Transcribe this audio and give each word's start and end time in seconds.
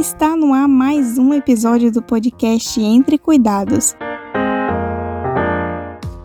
Está 0.00 0.34
no 0.34 0.54
ar 0.54 0.66
mais 0.66 1.18
um 1.18 1.34
episódio 1.34 1.92
do 1.92 2.00
podcast 2.00 2.80
Entre 2.80 3.18
Cuidados. 3.18 3.94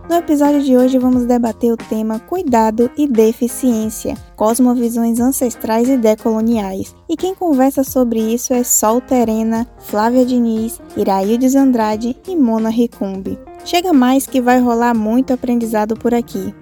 No 0.10 0.16
episódio 0.16 0.64
de 0.64 0.78
hoje 0.78 0.98
vamos 0.98 1.26
debater 1.26 1.74
o 1.74 1.76
tema 1.76 2.18
Cuidado 2.18 2.90
e 2.98 3.06
Deficiência, 3.06 4.16
cosmovisões 4.38 5.20
ancestrais 5.20 5.90
e 5.90 5.98
decoloniais. 5.98 6.96
E 7.10 7.18
quem 7.18 7.36
conversa 7.36 7.84
sobre 7.84 8.22
isso 8.22 8.54
é 8.54 8.64
Sol 8.64 9.02
Terena, 9.02 9.68
Flávia 9.78 10.26
Diniz, 10.26 10.80
Iraildes 10.96 11.54
Andrade 11.54 12.16
e 12.26 12.34
Mona 12.34 12.70
Ricumbi. 12.70 13.38
Chega 13.66 13.92
mais 13.92 14.26
que 14.26 14.40
vai 14.40 14.62
rolar 14.62 14.94
muito 14.94 15.34
aprendizado 15.34 15.98
por 15.98 16.14
aqui. 16.14 16.56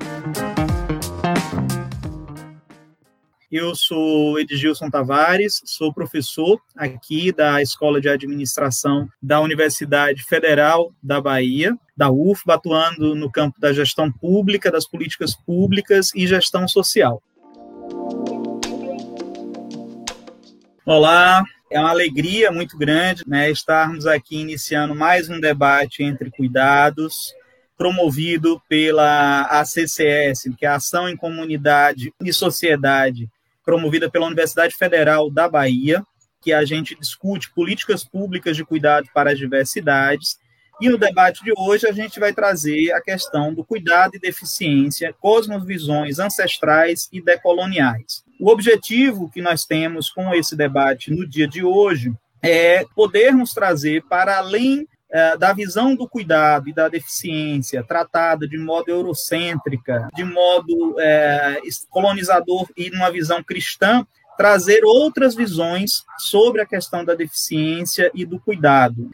Eu 3.55 3.75
sou 3.75 4.39
Edgilson 4.39 4.89
Tavares, 4.89 5.61
sou 5.63 5.93
professor 5.93 6.59
aqui 6.75 7.31
da 7.31 7.61
Escola 7.61 8.01
de 8.01 8.09
Administração 8.09 9.07
da 9.21 9.39
Universidade 9.41 10.23
Federal 10.23 10.91
da 11.03 11.21
Bahia, 11.21 11.77
da 11.95 12.09
UF, 12.09 12.41
atuando 12.49 13.13
no 13.13 13.31
campo 13.31 13.61
da 13.61 13.71
gestão 13.71 14.11
pública, 14.11 14.71
das 14.71 14.87
políticas 14.87 15.35
públicas 15.35 16.09
e 16.15 16.25
gestão 16.25 16.67
social. 16.67 17.21
Olá, 20.83 21.43
é 21.69 21.79
uma 21.79 21.91
alegria 21.91 22.51
muito 22.51 22.75
grande 22.75 23.21
né, 23.27 23.51
estarmos 23.51 24.07
aqui 24.07 24.37
iniciando 24.37 24.95
mais 24.95 25.29
um 25.29 25.39
debate 25.39 26.01
entre 26.01 26.31
cuidados, 26.31 27.35
promovido 27.77 28.59
pela 28.67 29.41
ACCS, 29.43 30.49
que 30.57 30.65
é 30.65 30.69
a 30.69 30.77
Ação 30.77 31.07
em 31.07 31.15
Comunidade 31.15 32.11
e 32.19 32.33
Sociedade 32.33 33.29
promovida 33.65 34.09
pela 34.09 34.27
Universidade 34.27 34.75
Federal 34.75 35.29
da 35.29 35.47
Bahia, 35.47 36.03
que 36.41 36.51
a 36.51 36.65
gente 36.65 36.95
discute 36.99 37.51
políticas 37.51 38.03
públicas 38.03 38.55
de 38.55 38.65
cuidado 38.65 39.07
para 39.13 39.31
as 39.31 39.37
diversidades. 39.37 40.37
E 40.81 40.89
no 40.89 40.97
debate 40.97 41.43
de 41.43 41.53
hoje 41.57 41.87
a 41.87 41.91
gente 41.91 42.19
vai 42.19 42.33
trazer 42.33 42.91
a 42.91 43.01
questão 43.01 43.53
do 43.53 43.63
cuidado 43.63 44.15
e 44.15 44.19
deficiência, 44.19 45.15
cosmovisões 45.21 46.19
ancestrais 46.19 47.07
e 47.13 47.21
decoloniais. 47.21 48.23
O 48.39 48.49
objetivo 48.49 49.29
que 49.29 49.41
nós 49.41 49.63
temos 49.65 50.09
com 50.09 50.33
esse 50.33 50.55
debate 50.55 51.11
no 51.11 51.25
dia 51.27 51.47
de 51.47 51.63
hoje 51.63 52.11
é 52.41 52.83
podermos 52.93 53.53
trazer 53.53 54.03
para 54.03 54.37
além 54.37 54.85
é, 55.13 55.37
da 55.37 55.53
visão 55.53 55.95
do 55.95 56.09
cuidado 56.09 56.67
e 56.67 56.73
da 56.73 56.89
deficiência 56.89 57.83
tratada 57.83 58.47
de 58.47 58.57
modo 58.57 58.89
eurocêntrica, 58.89 60.09
de 60.13 60.23
modo 60.23 60.99
é, 60.99 61.59
colonizador 61.89 62.67
e 62.75 62.89
numa 62.89 63.11
visão 63.11 63.43
cristã, 63.43 64.05
trazer 64.35 64.83
outras 64.83 65.35
visões 65.35 65.91
sobre 66.17 66.61
a 66.61 66.65
questão 66.65 67.05
da 67.05 67.13
deficiência 67.13 68.09
e 68.15 68.25
do 68.25 68.39
cuidado. 68.39 69.11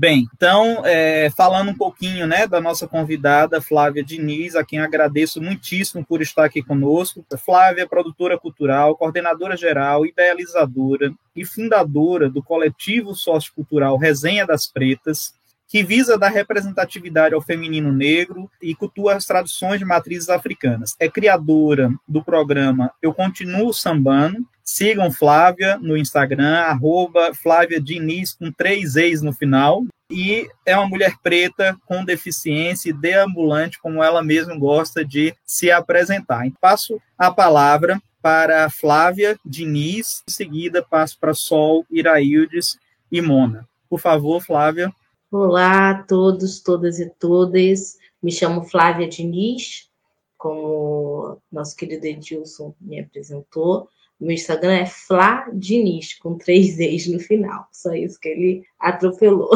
Bem, 0.00 0.28
então, 0.32 0.86
é, 0.86 1.28
falando 1.36 1.72
um 1.72 1.76
pouquinho 1.76 2.24
né, 2.24 2.46
da 2.46 2.60
nossa 2.60 2.86
convidada, 2.86 3.60
Flávia 3.60 4.04
Diniz, 4.04 4.54
a 4.54 4.64
quem 4.64 4.78
agradeço 4.78 5.42
muitíssimo 5.42 6.04
por 6.04 6.22
estar 6.22 6.44
aqui 6.44 6.62
conosco. 6.62 7.26
Flávia 7.44 7.82
é 7.82 7.86
produtora 7.86 8.38
cultural, 8.38 8.96
coordenadora 8.96 9.56
geral, 9.56 10.06
idealizadora 10.06 11.12
e 11.34 11.44
fundadora 11.44 12.30
do 12.30 12.40
coletivo 12.40 13.12
sociocultural 13.12 13.98
Resenha 13.98 14.46
das 14.46 14.68
Pretas, 14.68 15.34
que 15.66 15.82
visa 15.82 16.16
dar 16.16 16.28
representatividade 16.28 17.34
ao 17.34 17.42
feminino 17.42 17.92
negro 17.92 18.48
e 18.62 18.76
cultua 18.76 19.16
as 19.16 19.26
traduções 19.26 19.80
de 19.80 19.84
matrizes 19.84 20.28
africanas. 20.28 20.94
É 21.00 21.08
criadora 21.08 21.90
do 22.06 22.22
programa 22.22 22.92
Eu 23.02 23.12
Continuo 23.12 23.74
Sambando. 23.74 24.46
Sigam 24.70 25.10
Flávia 25.10 25.78
no 25.78 25.96
Instagram, 25.96 26.58
arroba 26.58 27.32
Flávia 27.32 27.80
Diniz, 27.80 28.34
com 28.34 28.52
três 28.52 28.96
ex 28.96 29.22
no 29.22 29.32
final. 29.32 29.82
E 30.10 30.46
é 30.66 30.76
uma 30.76 30.86
mulher 30.86 31.14
preta 31.22 31.74
com 31.86 32.04
deficiência 32.04 32.90
e 32.90 32.92
deambulante, 32.92 33.80
como 33.80 34.04
ela 34.04 34.22
mesma 34.22 34.54
gosta 34.58 35.02
de 35.02 35.34
se 35.42 35.70
apresentar. 35.70 36.46
Então, 36.46 36.58
passo 36.60 37.00
a 37.16 37.30
palavra 37.30 37.98
para 38.20 38.68
Flávia 38.68 39.38
Diniz, 39.42 40.22
em 40.28 40.30
seguida 40.30 40.84
passo 40.84 41.18
para 41.18 41.32
Sol, 41.32 41.86
Iraildes 41.90 42.78
e 43.10 43.22
Mona. 43.22 43.66
Por 43.88 43.98
favor, 43.98 44.42
Flávia. 44.42 44.92
Olá 45.32 45.90
a 45.90 46.02
todos, 46.02 46.60
todas 46.60 47.00
e 47.00 47.08
todas. 47.18 47.96
Me 48.22 48.30
chamo 48.30 48.66
Flávia 48.66 49.08
Diniz, 49.08 49.88
como 50.36 51.38
nosso 51.50 51.74
querido 51.74 52.04
Edilson 52.04 52.74
me 52.78 53.00
apresentou. 53.00 53.88
Meu 54.20 54.32
Instagram 54.32 54.72
é 54.72 54.86
Flá 54.86 55.48
com 56.20 56.36
três 56.36 56.78
E's 56.80 57.06
no 57.06 57.20
final. 57.20 57.68
Só 57.72 57.94
isso 57.94 58.18
que 58.18 58.28
ele 58.28 58.64
atropelou. 58.78 59.50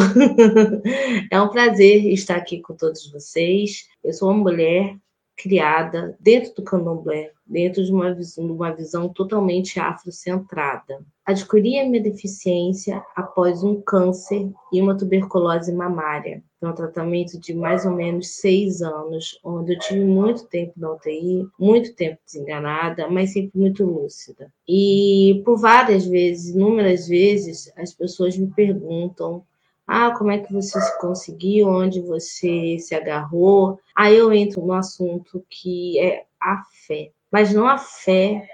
é 1.30 1.40
um 1.40 1.48
prazer 1.48 2.06
estar 2.06 2.36
aqui 2.36 2.60
com 2.60 2.74
todos 2.74 3.10
vocês. 3.10 3.88
Eu 4.04 4.12
sou 4.12 4.30
uma 4.30 4.38
mulher 4.38 4.96
criada 5.36 6.16
dentro 6.20 6.54
do 6.54 6.62
candomblé, 6.62 7.30
dentro 7.46 7.84
de 7.84 7.92
uma 7.92 8.14
visão, 8.14 8.46
uma 8.46 8.72
visão 8.72 9.08
totalmente 9.08 9.78
afrocentrada. 9.80 11.04
Adquiri 11.24 11.78
a 11.78 11.88
minha 11.88 12.02
deficiência 12.02 13.02
após 13.14 13.62
um 13.62 13.80
câncer 13.80 14.50
e 14.72 14.80
uma 14.80 14.96
tuberculose 14.96 15.72
mamária. 15.72 16.42
Um 16.60 16.72
tratamento 16.72 17.38
de 17.40 17.54
mais 17.54 17.84
ou 17.84 17.92
menos 17.92 18.36
seis 18.36 18.82
anos, 18.82 19.38
onde 19.42 19.74
eu 19.74 19.78
tive 19.80 20.04
muito 20.04 20.46
tempo 20.46 20.72
na 20.76 20.92
UTI, 20.92 21.46
muito 21.58 21.92
tempo 21.94 22.18
desenganada, 22.24 23.08
mas 23.08 23.32
sempre 23.32 23.58
muito 23.58 23.84
lúcida. 23.84 24.52
E 24.68 25.42
por 25.44 25.58
várias 25.58 26.06
vezes, 26.06 26.54
inúmeras 26.54 27.08
vezes, 27.08 27.72
as 27.76 27.92
pessoas 27.92 28.36
me 28.36 28.46
perguntam 28.46 29.44
ah, 29.86 30.12
como 30.16 30.30
é 30.30 30.38
que 30.38 30.52
você 30.52 30.80
se 30.80 30.98
conseguiu? 30.98 31.68
Onde 31.68 32.00
você 32.00 32.78
se 32.78 32.94
agarrou? 32.94 33.78
Aí 33.94 34.16
eu 34.16 34.32
entro 34.32 34.64
no 34.64 34.72
assunto 34.72 35.44
que 35.48 35.98
é 35.98 36.24
a 36.40 36.62
fé. 36.86 37.10
Mas 37.30 37.52
não 37.52 37.66
a 37.66 37.78
fé 37.78 38.46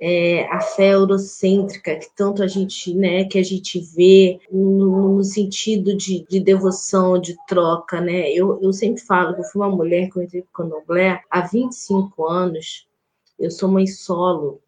é, 0.00 0.46
a 0.52 0.60
fé 0.60 0.92
eurocêntrica 0.92 1.96
que 1.96 2.08
tanto 2.14 2.42
a 2.42 2.46
gente, 2.46 2.94
né, 2.94 3.24
que 3.24 3.38
a 3.38 3.42
gente 3.42 3.80
vê 3.80 4.38
no, 4.50 5.16
no 5.16 5.24
sentido 5.24 5.96
de, 5.96 6.26
de, 6.28 6.40
devoção, 6.40 7.18
de 7.18 7.34
troca, 7.46 8.00
né? 8.00 8.30
Eu, 8.30 8.60
eu 8.60 8.72
sempre 8.72 9.00
falo 9.00 9.34
que 9.34 9.40
eu 9.40 9.44
fui 9.44 9.62
uma 9.62 9.74
mulher 9.74 10.10
que 10.10 10.18
eu 10.18 10.22
entrei 10.22 10.42
com 10.42 10.48
o 10.48 10.68
candomblé 10.68 11.22
há 11.30 11.40
25 11.40 12.26
anos. 12.26 12.86
Eu 13.38 13.50
sou 13.50 13.68
mãe 13.68 13.86
solo, 13.86 14.60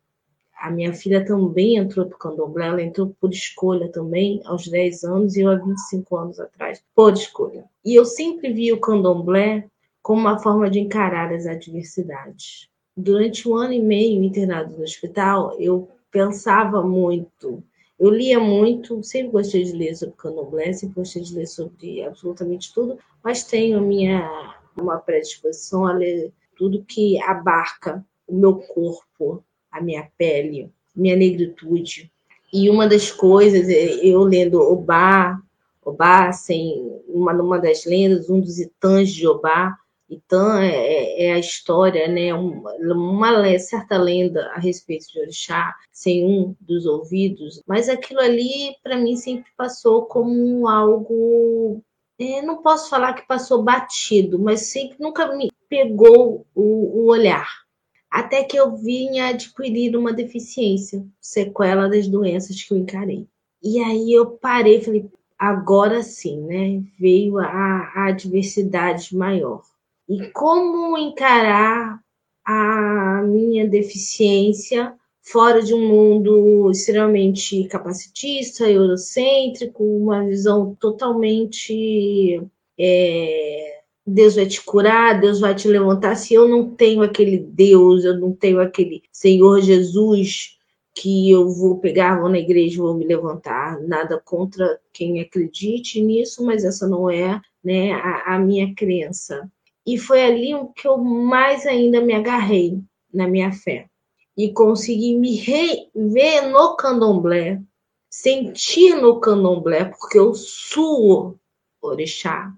a 0.59 0.71
minha 0.71 0.93
filha 0.93 1.25
também 1.25 1.77
entrou 1.77 2.06
para 2.06 2.17
o 2.17 2.19
candomblé, 2.19 2.67
ela 2.67 2.83
entrou 2.83 3.15
por 3.21 3.31
escolha 3.31 3.89
também, 3.91 4.41
aos 4.44 4.67
10 4.67 5.05
anos, 5.05 5.37
e 5.37 5.43
eu 5.43 5.50
há 5.50 5.56
25 5.56 6.17
anos 6.17 6.41
atrás, 6.41 6.83
por 6.94 7.12
escolha. 7.12 7.65
E 7.84 7.94
eu 7.94 8.05
sempre 8.05 8.53
vi 8.53 8.72
o 8.72 8.81
candomblé 8.81 9.69
como 10.03 10.21
uma 10.21 10.39
forma 10.39 10.71
de 10.71 10.81
encarar 10.81 11.33
as 11.33 11.47
adversidades. 11.47 12.69
Durante 12.97 13.49
um 13.49 13.55
ano 13.55 13.75
e 13.75 13.83
meio 13.83 14.22
internado 14.22 14.77
no 14.77 14.83
hospital, 14.83 15.55
eu 15.59 15.89
pensava 16.11 16.83
muito, 16.83 17.62
eu 17.99 18.11
lia 18.11 18.41
muito, 18.41 19.03
sempre 19.03 19.33
gostei 19.33 19.65
de 19.65 19.72
ler 19.72 19.95
sobre 19.95 20.15
candomblé, 20.16 20.72
sempre 20.72 20.97
gostei 20.97 21.22
de 21.22 21.34
ler 21.34 21.47
sobre 21.47 22.03
absolutamente 22.03 22.72
tudo, 22.72 22.99
mas 23.22 23.45
tenho 23.45 23.81
minha 23.81 24.55
uma 24.77 24.99
predisposição 24.99 25.87
a 25.87 25.93
ler 25.93 26.33
tudo 26.55 26.84
que 26.84 27.21
abarca 27.22 28.05
o 28.27 28.34
meu 28.34 28.56
corpo, 28.56 29.43
a 29.77 29.81
minha 29.83 30.09
pele, 30.17 30.71
minha 30.95 31.17
negritude. 31.17 32.11
E 32.53 32.71
uma 32.71 32.87
das 32.87 33.11
coisas, 33.11 33.69
eu 34.03 34.23
lendo 34.23 34.61
Obá, 34.61 35.39
Obá, 35.85 36.29
assim, 36.29 37.01
uma, 37.09 37.33
uma 37.33 37.59
das 37.59 37.85
lendas, 37.85 38.29
um 38.29 38.41
dos 38.41 38.59
itãs 38.59 39.11
de 39.11 39.27
Obá, 39.27 39.77
Itã 40.09 40.61
é, 40.63 40.69
é, 40.69 41.27
é 41.27 41.33
a 41.33 41.39
história, 41.39 42.07
né, 42.07 42.33
uma, 42.33 42.73
uma 42.95 43.59
certa 43.59 43.99
lenda 43.99 44.47
a 44.55 44.59
respeito 44.61 45.07
de 45.13 45.21
Orixá, 45.21 45.75
sem 45.91 46.25
um 46.25 46.55
dos 46.61 46.87
ouvidos, 46.87 47.61
mas 47.67 47.89
aquilo 47.89 48.21
ali, 48.21 48.77
para 48.84 48.97
mim, 48.97 49.17
sempre 49.17 49.51
passou 49.57 50.07
como 50.07 50.69
algo 50.69 51.83
é, 52.19 52.41
não 52.41 52.63
posso 52.63 52.89
falar 52.89 53.15
que 53.15 53.27
passou 53.27 53.63
batido, 53.63 54.39
mas 54.39 54.71
sempre 54.71 54.97
nunca 55.01 55.37
me 55.37 55.51
pegou 55.69 56.47
o, 56.55 56.63
o 56.63 57.07
olhar 57.07 57.66
até 58.11 58.45
que 58.45 58.57
eu 58.57 58.77
vinha 58.77 59.29
adquirir 59.29 59.97
uma 59.97 60.13
deficiência, 60.13 61.05
sequela 61.21 61.89
das 61.89 62.09
doenças 62.09 62.63
que 62.63 62.73
eu 62.73 62.79
encarei. 62.79 63.27
E 63.63 63.79
aí 63.81 64.13
eu 64.13 64.27
parei, 64.27 64.81
falei, 64.81 65.11
agora 65.39 66.03
sim, 66.03 66.41
né? 66.43 66.83
Veio 66.99 67.39
a, 67.39 68.07
adversidade 68.09 69.15
maior. 69.17 69.63
E 70.09 70.31
como 70.31 70.97
encarar 70.97 72.01
a 72.45 73.23
minha 73.23 73.69
deficiência 73.69 74.95
fora 75.21 75.61
de 75.61 75.75
um 75.75 75.89
mundo 75.89 76.71
extremamente 76.71 77.65
capacitista, 77.65 78.71
eurocêntrico, 78.71 79.83
uma 79.83 80.25
visão 80.25 80.77
totalmente 80.77 82.41
é, 82.79 83.76
Deus 84.07 84.37
vai 84.37 84.47
te 84.47 84.63
curar, 84.63 85.21
Deus 85.21 85.41
vai 85.41 85.55
te 85.55 85.67
levantar. 85.67 86.15
Se 86.15 86.33
eu 86.33 86.47
não 86.47 86.71
tenho 86.71 87.03
aquele 87.03 87.39
Deus, 87.39 88.05
eu 88.05 88.17
não 88.17 88.33
tenho 88.33 88.61
aquele 88.61 89.03
Senhor 89.11 89.61
Jesus 89.61 90.57
que 90.95 91.31
eu 91.31 91.51
vou 91.51 91.79
pegar, 91.79 92.21
vou 92.21 92.31
na 92.31 92.39
igreja, 92.39 92.81
vou 92.81 92.95
me 92.95 93.05
levantar. 93.05 93.81
Nada 93.81 94.21
contra 94.25 94.81
quem 94.93 95.21
acredite 95.21 96.01
nisso, 96.01 96.45
mas 96.45 96.65
essa 96.65 96.87
não 96.89 97.11
é 97.11 97.41
né, 97.63 97.93
a, 97.93 98.37
a 98.37 98.39
minha 98.39 98.73
crença. 98.75 99.51
E 99.85 99.99
foi 99.99 100.23
ali 100.23 100.53
que 100.75 100.87
eu 100.87 100.97
mais 100.97 101.67
ainda 101.67 102.01
me 102.01 102.15
agarrei 102.15 102.81
na 103.13 103.27
minha 103.27 103.53
fé. 103.53 103.89
E 104.37 104.53
consegui 104.53 105.17
me 105.17 105.35
rever 105.37 106.49
no 106.51 106.77
candomblé, 106.77 107.61
sentir 108.09 108.95
no 108.95 109.21
candomblé, 109.21 109.85
porque 109.85 110.19
eu 110.19 110.35
suo 110.35 111.39
orixá, 111.81 112.53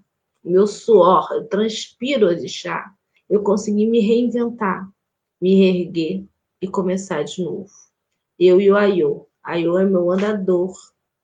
meu 0.49 0.65
suor, 0.65 1.29
eu 1.31 1.47
transpiro 1.47 2.27
orixá. 2.27 2.91
Eu 3.29 3.43
consegui 3.43 3.85
me 3.85 3.99
reinventar, 3.99 4.89
me 5.39 5.55
reerguer 5.55 6.25
e 6.61 6.67
começar 6.67 7.23
de 7.23 7.43
novo. 7.43 7.69
Eu 8.37 8.59
e 8.59 8.71
o 8.71 8.75
Ayô. 8.75 9.27
Ayô 9.43 9.77
é 9.77 9.85
meu 9.85 10.11
andador, 10.11 10.73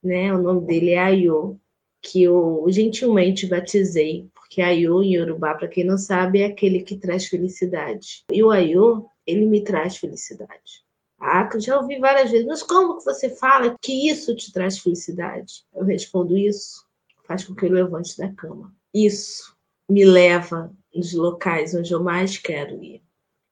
né? 0.04 0.34
O 0.34 0.42
nome 0.42 0.68
dele 0.68 0.92
é 0.92 1.00
Ayô, 1.00 1.58
que 2.02 2.22
eu 2.22 2.64
gentilmente 2.70 3.48
batizei, 3.48 4.30
porque 4.34 4.62
Ayô 4.62 5.02
em 5.02 5.16
Yorubá, 5.16 5.56
para 5.56 5.68
quem 5.68 5.84
não 5.84 5.98
sabe, 5.98 6.42
é 6.42 6.46
aquele 6.46 6.84
que 6.84 6.98
traz 6.98 7.26
felicidade. 7.26 8.24
E 8.32 8.44
o 8.44 8.52
Ayô, 8.52 9.08
ele 9.26 9.46
me 9.46 9.64
traz 9.64 9.98
felicidade. 9.98 10.86
Ah, 11.20 11.50
já 11.58 11.80
ouvi 11.80 11.98
várias 11.98 12.30
vezes, 12.30 12.46
mas 12.46 12.62
como 12.62 12.98
que 12.98 13.04
você 13.04 13.30
fala 13.30 13.76
que 13.82 14.08
isso 14.08 14.36
te 14.36 14.54
traz 14.54 14.78
felicidade? 14.78 15.66
Eu 15.74 15.84
respondo 15.84 16.38
isso, 16.38 16.86
faz 17.26 17.44
com 17.44 17.56
que 17.56 17.66
eu 17.66 17.72
levante 17.72 18.16
da 18.18 18.32
cama. 18.32 18.72
Isso 18.96 19.54
me 19.90 20.06
leva 20.06 20.74
nos 20.96 21.12
locais 21.12 21.76
onde 21.76 21.92
eu 21.92 22.02
mais 22.02 22.38
quero 22.38 22.82
ir. 22.82 23.04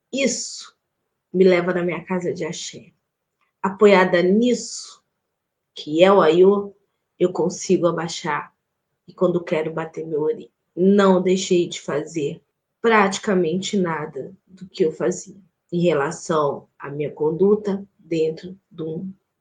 Isso 0.10 0.74
me 1.34 1.44
leva 1.44 1.74
na 1.74 1.84
minha 1.84 2.02
casa 2.06 2.34
de 2.34 2.46
axé. 2.46 2.94
Apoiada 3.62 4.24
nisso, 4.24 5.04
que 5.76 6.02
é 6.02 6.10
o 6.10 6.22
Ayô, 6.22 6.74
eu 7.20 7.34
consigo 7.34 7.88
abaixar. 7.88 8.56
E 9.06 9.14
quando 9.14 9.44
quero 9.44 9.74
bater 9.74 10.08
meu 10.08 10.22
ori, 10.22 10.50
não 10.74 11.22
deixei 11.22 11.68
de 11.68 11.82
fazer 11.82 12.42
praticamente 12.82 13.76
nada 13.76 14.34
do 14.48 14.66
que 14.70 14.86
eu 14.86 14.94
fazia 14.94 15.42
em 15.74 15.82
relação 15.82 16.70
à 16.80 16.90
minha 16.90 17.12
conduta 17.12 17.86
dentro 18.00 18.58
de 18.72 18.84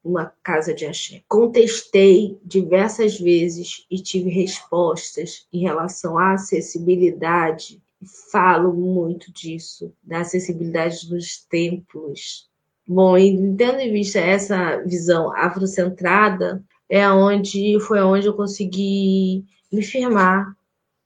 uma 0.05 0.33
casa 0.43 0.75
de 0.75 0.87
axé. 0.87 1.23
Contestei 1.29 2.39
diversas 2.45 3.19
vezes 3.19 3.87
e 3.91 3.99
tive 4.01 4.31
respostas 4.31 5.47
em 5.53 5.61
relação 5.61 6.19
à 6.19 6.33
acessibilidade. 6.33 7.83
Falo 8.31 8.73
muito 8.73 9.33
disso, 9.33 9.93
da 10.03 10.21
acessibilidade 10.21 11.09
dos 11.09 11.39
templos. 11.47 12.49
Bom, 12.87 13.17
e 13.17 13.55
tendo 13.57 13.79
em 13.79 13.93
vista 13.93 14.19
essa 14.19 14.79
visão 14.79 15.33
afrocentrada, 15.37 16.65
é 16.89 17.09
onde 17.09 17.79
foi 17.81 18.01
onde 18.03 18.27
eu 18.27 18.35
consegui 18.35 19.45
me 19.73 19.83
firmar 19.83 20.53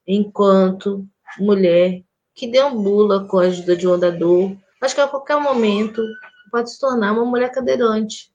enquanto 0.07 1.07
mulher 1.39 2.01
que 2.33 2.47
deambula 2.47 3.27
com 3.27 3.37
a 3.37 3.43
ajuda 3.43 3.75
de 3.75 3.87
um 3.87 3.93
andador 3.93 4.57
Acho 4.79 4.93
que 4.93 5.01
a 5.01 5.07
qualquer 5.07 5.39
momento 5.41 6.03
pode 6.51 6.71
se 6.71 6.79
tornar 6.79 7.11
uma 7.11 7.25
mulher 7.25 7.51
cadeirante, 7.51 8.31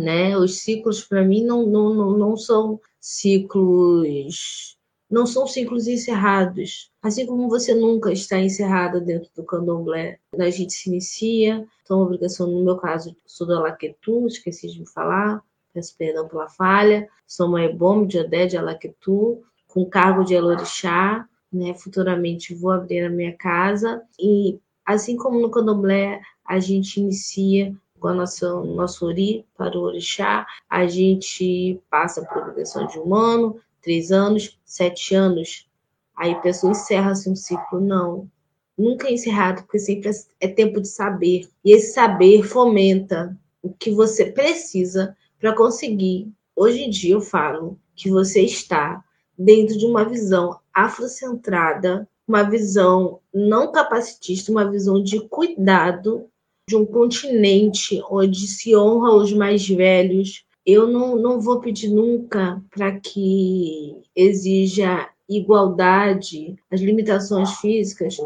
né? 0.00 0.36
Os 0.36 0.60
ciclos 0.60 1.04
para 1.04 1.24
mim 1.24 1.44
não, 1.44 1.66
não, 1.66 1.94
não, 1.94 2.18
não 2.18 2.36
são 2.36 2.80
ciclos 3.00 4.76
não 5.10 5.26
são 5.26 5.44
ciclos 5.44 5.88
encerrados. 5.88 6.88
Assim 7.02 7.26
como 7.26 7.48
você 7.48 7.74
nunca 7.74 8.12
está 8.12 8.38
encerrada 8.38 9.00
dentro 9.00 9.28
do 9.34 9.42
candomblé. 9.42 10.20
A 10.38 10.50
gente 10.50 10.72
se 10.72 10.88
inicia, 10.88 11.66
então 11.82 11.98
a 11.98 12.04
obrigação, 12.04 12.46
no 12.46 12.64
meu 12.64 12.76
caso, 12.76 13.16
sou 13.26 13.44
da 13.44 13.58
Laquetu, 13.58 14.28
esqueci 14.28 14.68
de 14.68 14.78
me 14.78 14.88
falar, 14.88 15.42
peço 15.74 15.96
perdão 15.98 16.28
pela 16.28 16.48
falha. 16.48 17.08
Sou 17.26 17.48
uma 17.48 17.60
ebom 17.64 18.06
de 18.06 18.20
Odé 18.20 18.46
de 18.46 18.56
Alaquetu, 18.56 19.42
com 19.66 19.84
cargo 19.84 20.22
de 20.22 20.34
Elorixá, 20.34 21.28
né? 21.52 21.74
Futuramente 21.74 22.54
vou 22.54 22.70
abrir 22.70 23.04
a 23.04 23.10
minha 23.10 23.36
casa 23.36 24.00
e 24.16 24.60
Assim 24.90 25.16
como 25.16 25.38
no 25.38 25.52
candomblé, 25.52 26.20
a 26.44 26.58
gente 26.58 26.98
inicia 26.98 27.72
com 28.00 28.08
a 28.08 28.14
nosso 28.14 29.06
ori 29.06 29.46
para 29.56 29.78
o 29.78 29.82
orixá, 29.82 30.46
a 30.68 30.86
gente 30.86 31.80
passa 31.90 32.24
por 32.24 32.42
obrigação 32.42 32.86
de 32.86 32.98
um 32.98 33.14
ano, 33.14 33.60
três 33.82 34.10
anos, 34.10 34.58
sete 34.64 35.14
anos. 35.14 35.68
Aí 36.16 36.32
a 36.32 36.40
pessoa 36.40 36.72
encerra-se 36.72 37.30
um 37.30 37.36
ciclo. 37.36 37.80
Não, 37.80 38.28
nunca 38.76 39.08
é 39.08 39.12
encerrado, 39.12 39.62
porque 39.62 39.78
sempre 39.78 40.10
é 40.40 40.48
tempo 40.48 40.80
de 40.80 40.88
saber. 40.88 41.48
E 41.64 41.72
esse 41.72 41.92
saber 41.92 42.42
fomenta 42.42 43.38
o 43.62 43.72
que 43.72 43.90
você 43.90 44.26
precisa 44.26 45.16
para 45.38 45.54
conseguir. 45.54 46.32
Hoje 46.56 46.82
em 46.82 46.90
dia 46.90 47.14
eu 47.14 47.20
falo 47.20 47.78
que 47.94 48.10
você 48.10 48.42
está 48.42 49.04
dentro 49.38 49.78
de 49.78 49.86
uma 49.86 50.04
visão 50.04 50.58
afrocentrada 50.74 52.08
uma 52.30 52.44
visão 52.44 53.18
não 53.34 53.72
capacitista, 53.72 54.52
uma 54.52 54.70
visão 54.70 55.02
de 55.02 55.18
cuidado 55.28 56.29
de 56.70 56.76
um 56.76 56.86
continente 56.86 58.00
onde 58.08 58.46
se 58.46 58.76
honra 58.76 59.12
os 59.16 59.32
mais 59.32 59.68
velhos. 59.68 60.44
Eu 60.64 60.86
não, 60.86 61.16
não 61.16 61.40
vou 61.40 61.58
pedir 61.58 61.88
nunca 61.88 62.62
para 62.70 63.00
que 63.00 63.96
exija 64.14 65.10
igualdade, 65.28 66.56
as 66.70 66.80
limitações 66.80 67.50
físicas 67.58 68.16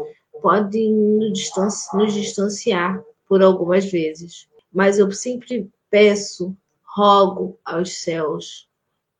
podem 0.43 0.93
nos 0.93 2.13
distanciar 2.13 3.03
por 3.27 3.41
algumas 3.41 3.85
vezes, 3.85 4.47
mas 4.71 4.99
eu 4.99 5.11
sempre 5.11 5.67
peço, 5.89 6.55
rogo 6.95 7.57
aos 7.65 7.97
céus 7.97 8.69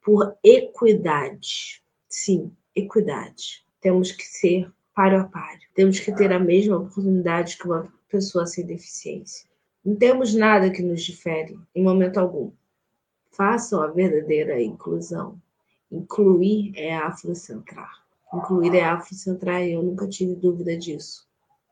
por 0.03 0.35
equidade. 0.43 1.81
Sim, 2.07 2.51
equidade 2.75 3.65
temos 3.81 4.11
que 4.11 4.23
ser 4.23 4.71
páreo 4.95 5.21
a 5.21 5.23
páreo. 5.23 5.67
Temos 5.73 5.99
que 5.99 6.11
ter 6.11 6.31
a 6.31 6.39
mesma 6.39 6.77
oportunidade 6.77 7.57
que 7.57 7.65
uma 7.65 7.91
pessoa 8.15 8.45
sem 8.45 8.65
deficiência. 8.65 9.45
Não 9.83 9.95
temos 9.95 10.33
nada 10.33 10.69
que 10.69 10.81
nos 10.81 11.03
difere, 11.03 11.59
em 11.75 11.83
momento 11.83 12.17
algum. 12.17 12.49
Façam 13.31 13.83
a 13.83 13.87
verdadeira 13.87 14.61
inclusão. 14.61 15.39
Incluir 15.91 16.71
é 16.75 16.95
afrocentrar. 16.95 17.91
Incluir 18.33 18.73
é 18.73 18.83
afrocentrar 18.83 19.61
e 19.61 19.73
eu 19.73 19.83
nunca 19.83 20.07
tive 20.07 20.33
dúvida 20.33 20.77
disso. 20.77 21.25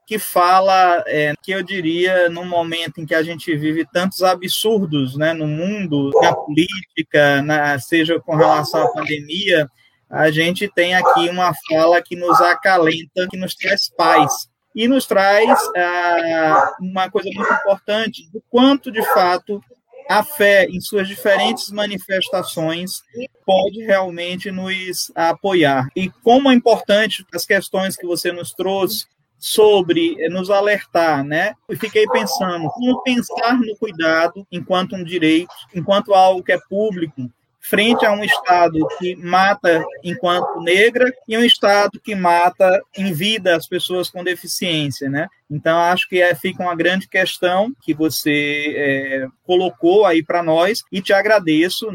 Que 0.05 0.19
fala, 0.19 1.01
é, 1.07 1.33
que 1.41 1.51
eu 1.51 1.63
diria, 1.63 2.29
num 2.29 2.45
momento 2.45 2.99
em 2.99 3.05
que 3.05 3.15
a 3.15 3.23
gente 3.23 3.55
vive 3.55 3.88
tantos 3.91 4.21
absurdos 4.21 5.15
né, 5.15 5.31
no 5.31 5.47
mundo, 5.47 6.12
na 6.21 6.35
política, 6.35 7.41
na, 7.41 7.79
seja 7.79 8.19
com 8.19 8.35
relação 8.35 8.83
à 8.83 8.91
pandemia, 8.91 9.67
a 10.09 10.29
gente 10.29 10.67
tem 10.67 10.93
aqui 10.93 11.29
uma 11.29 11.53
fala 11.69 12.01
que 12.01 12.17
nos 12.17 12.39
acalenta, 12.41 13.27
que 13.31 13.38
nos 13.38 13.55
traz 13.55 13.89
paz. 13.89 14.52
E 14.75 14.88
nos 14.88 15.06
traz 15.06 15.60
ah, 15.75 16.75
uma 16.80 17.10
coisa 17.10 17.30
muito 17.34 17.53
importante, 17.53 18.30
do 18.32 18.42
quanto, 18.50 18.92
de 18.92 19.03
fato, 19.13 19.62
a 20.10 20.24
fé, 20.24 20.65
em 20.65 20.82
suas 20.82 21.08
diferentes 21.08 21.70
manifestações, 21.72 23.03
pode 23.46 23.84
realmente 23.84 24.51
nos 24.51 25.12
apoiar. 25.15 25.88
E 25.96 26.10
como 26.24 26.50
é 26.50 26.53
importante 26.53 27.25
as 27.34 27.46
questões 27.46 27.96
que 27.96 28.06
você 28.06 28.32
nos 28.32 28.51
trouxe 28.51 29.06
sobre 29.38 30.15
nos 30.30 30.50
alertar, 30.50 31.24
né? 31.24 31.53
Eu 31.68 31.77
fiquei 31.77 32.08
pensando, 32.08 32.70
como 32.70 33.03
pensar 33.03 33.60
no 33.60 33.75
cuidado 33.75 34.48
enquanto 34.50 34.96
um 34.96 35.03
direito, 35.03 35.53
enquanto 35.75 36.13
algo 36.13 36.42
que 36.42 36.53
é 36.53 36.60
público, 36.70 37.30
frente 37.63 38.05
a 38.05 38.12
um 38.12 38.24
Estado 38.24 38.77
que 39.00 39.15
mata 39.15 39.84
enquanto 40.03 40.62
negra 40.62 41.12
e 41.27 41.38
um 41.38 41.43
Estado 41.43 42.00
que 42.00 42.13
mata 42.13 42.82
em 42.96 43.13
vida 43.13 43.55
as 43.55 43.65
pessoas 43.65 44.10
com 44.10 44.24
deficiência, 44.24 45.10
né? 45.10 45.27
Então, 45.50 45.79
acho 45.79 46.08
que 46.10 46.22
é, 46.22 46.36
fica 46.36 46.62
uma 46.62 46.75
grande 46.75 47.08
questão 47.08 47.74
que 47.82 47.93
você 47.93 48.74
é, 48.75 49.27
colocou 49.43 50.05
aí 50.05 50.22
para 50.22 50.43
nós 50.43 50.84
e 50.91 51.01
te 51.01 51.13
agradeço. 51.13 51.88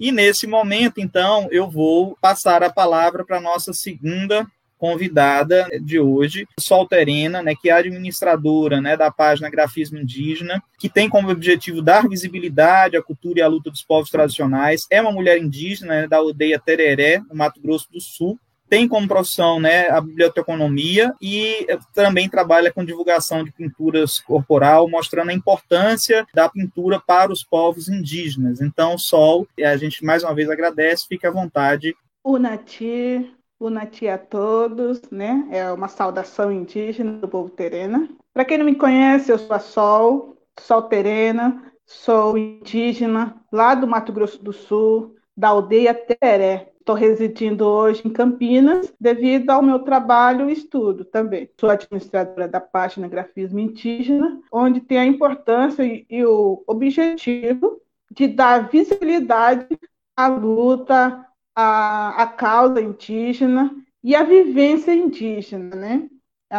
E 0.00 0.10
nesse 0.10 0.46
momento, 0.46 0.98
então, 0.98 1.48
eu 1.50 1.70
vou 1.70 2.16
passar 2.20 2.62
a 2.62 2.72
palavra 2.72 3.24
para 3.24 3.36
a 3.36 3.40
nossa 3.40 3.72
segunda 3.72 4.46
convidada 4.82 5.68
de 5.80 6.00
hoje, 6.00 6.44
Solterena, 6.58 7.40
né, 7.40 7.54
que 7.54 7.70
é 7.70 7.72
administradora 7.72 8.80
né, 8.80 8.96
da 8.96 9.12
página 9.12 9.48
Grafismo 9.48 9.96
Indígena, 9.96 10.60
que 10.76 10.88
tem 10.88 11.08
como 11.08 11.30
objetivo 11.30 11.80
dar 11.80 12.08
visibilidade 12.08 12.96
à 12.96 13.02
cultura 13.02 13.38
e 13.38 13.42
à 13.42 13.46
luta 13.46 13.70
dos 13.70 13.84
povos 13.84 14.10
tradicionais. 14.10 14.88
É 14.90 15.00
uma 15.00 15.12
mulher 15.12 15.38
indígena 15.38 16.00
né, 16.00 16.08
da 16.08 16.16
aldeia 16.16 16.58
Tereré, 16.58 17.22
no 17.30 17.36
Mato 17.36 17.60
Grosso 17.60 17.92
do 17.92 18.00
Sul. 18.00 18.36
Tem 18.68 18.88
como 18.88 19.06
profissão 19.06 19.60
né, 19.60 19.88
a 19.88 20.00
biblioteconomia 20.00 21.14
e 21.22 21.64
também 21.94 22.28
trabalha 22.28 22.72
com 22.72 22.84
divulgação 22.84 23.44
de 23.44 23.52
pinturas 23.52 24.18
corporal, 24.18 24.88
mostrando 24.88 25.30
a 25.30 25.34
importância 25.34 26.26
da 26.34 26.48
pintura 26.48 26.98
para 26.98 27.30
os 27.30 27.44
povos 27.44 27.88
indígenas. 27.88 28.60
Então, 28.60 28.98
Sol, 28.98 29.46
a 29.64 29.76
gente 29.76 30.04
mais 30.04 30.24
uma 30.24 30.34
vez 30.34 30.50
agradece, 30.50 31.06
fique 31.08 31.24
à 31.24 31.30
vontade. 31.30 31.94
O 32.24 32.36
Nati 32.36 33.30
Unati 33.62 34.08
a 34.08 34.18
todos, 34.18 35.00
né? 35.10 35.46
É 35.50 35.72
uma 35.72 35.88
saudação 35.88 36.50
indígena 36.50 37.12
do 37.12 37.28
povo 37.28 37.48
terena. 37.50 38.08
Para 38.34 38.44
quem 38.44 38.58
não 38.58 38.64
me 38.64 38.74
conhece, 38.74 39.30
eu 39.30 39.38
sou 39.38 39.54
a 39.54 39.58
Sol, 39.58 40.36
Sol 40.58 40.82
Terena, 40.82 41.72
sou 41.86 42.36
indígena 42.36 43.36
lá 43.52 43.74
do 43.74 43.86
Mato 43.86 44.12
Grosso 44.12 44.42
do 44.42 44.52
Sul, 44.52 45.14
da 45.36 45.48
aldeia 45.48 45.94
Teré. 45.94 46.72
Estou 46.78 46.96
residindo 46.96 47.64
hoje 47.64 48.02
em 48.04 48.10
Campinas 48.10 48.92
devido 48.98 49.50
ao 49.50 49.62
meu 49.62 49.78
trabalho 49.78 50.50
e 50.50 50.52
estudo 50.52 51.04
também. 51.04 51.48
Sou 51.58 51.70
administradora 51.70 52.48
da 52.48 52.60
página 52.60 53.06
Grafismo 53.06 53.60
Indígena, 53.60 54.40
onde 54.50 54.80
tem 54.80 54.98
a 54.98 55.06
importância 55.06 55.84
e, 55.84 56.04
e 56.10 56.24
o 56.24 56.64
objetivo 56.66 57.80
de 58.10 58.26
dar 58.26 58.68
visibilidade 58.68 59.78
à 60.16 60.26
luta, 60.26 61.24
à, 61.54 62.22
à 62.22 62.26
causa 62.26 62.80
indígena 62.80 63.70
e 64.02 64.14
à 64.14 64.22
vivência 64.22 64.94
indígena, 64.94 65.76
né? 65.76 66.08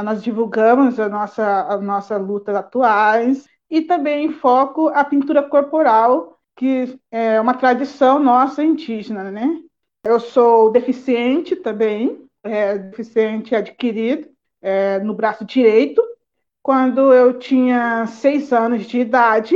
Nós 0.03 0.23
divulgamos 0.23 0.99
a 0.99 1.07
nossa, 1.07 1.67
a 1.67 1.77
nossa 1.77 2.17
luta 2.17 2.57
atuais 2.57 3.47
e 3.69 3.81
também 3.81 4.31
foco 4.31 4.87
a 4.89 5.03
pintura 5.03 5.43
corporal, 5.43 6.39
que 6.55 6.99
é 7.11 7.39
uma 7.39 7.53
tradição 7.53 8.17
nossa 8.17 8.63
indígena, 8.63 9.29
né? 9.29 9.59
Eu 10.03 10.19
sou 10.19 10.71
deficiente 10.71 11.55
também, 11.55 12.27
é, 12.43 12.77
deficiente 12.77 13.55
adquirido 13.55 14.27
é, 14.61 14.99
no 14.99 15.13
braço 15.13 15.45
direito. 15.45 16.03
Quando 16.61 17.13
eu 17.13 17.37
tinha 17.37 18.05
seis 18.07 18.51
anos 18.51 18.85
de 18.85 18.99
idade, 18.99 19.55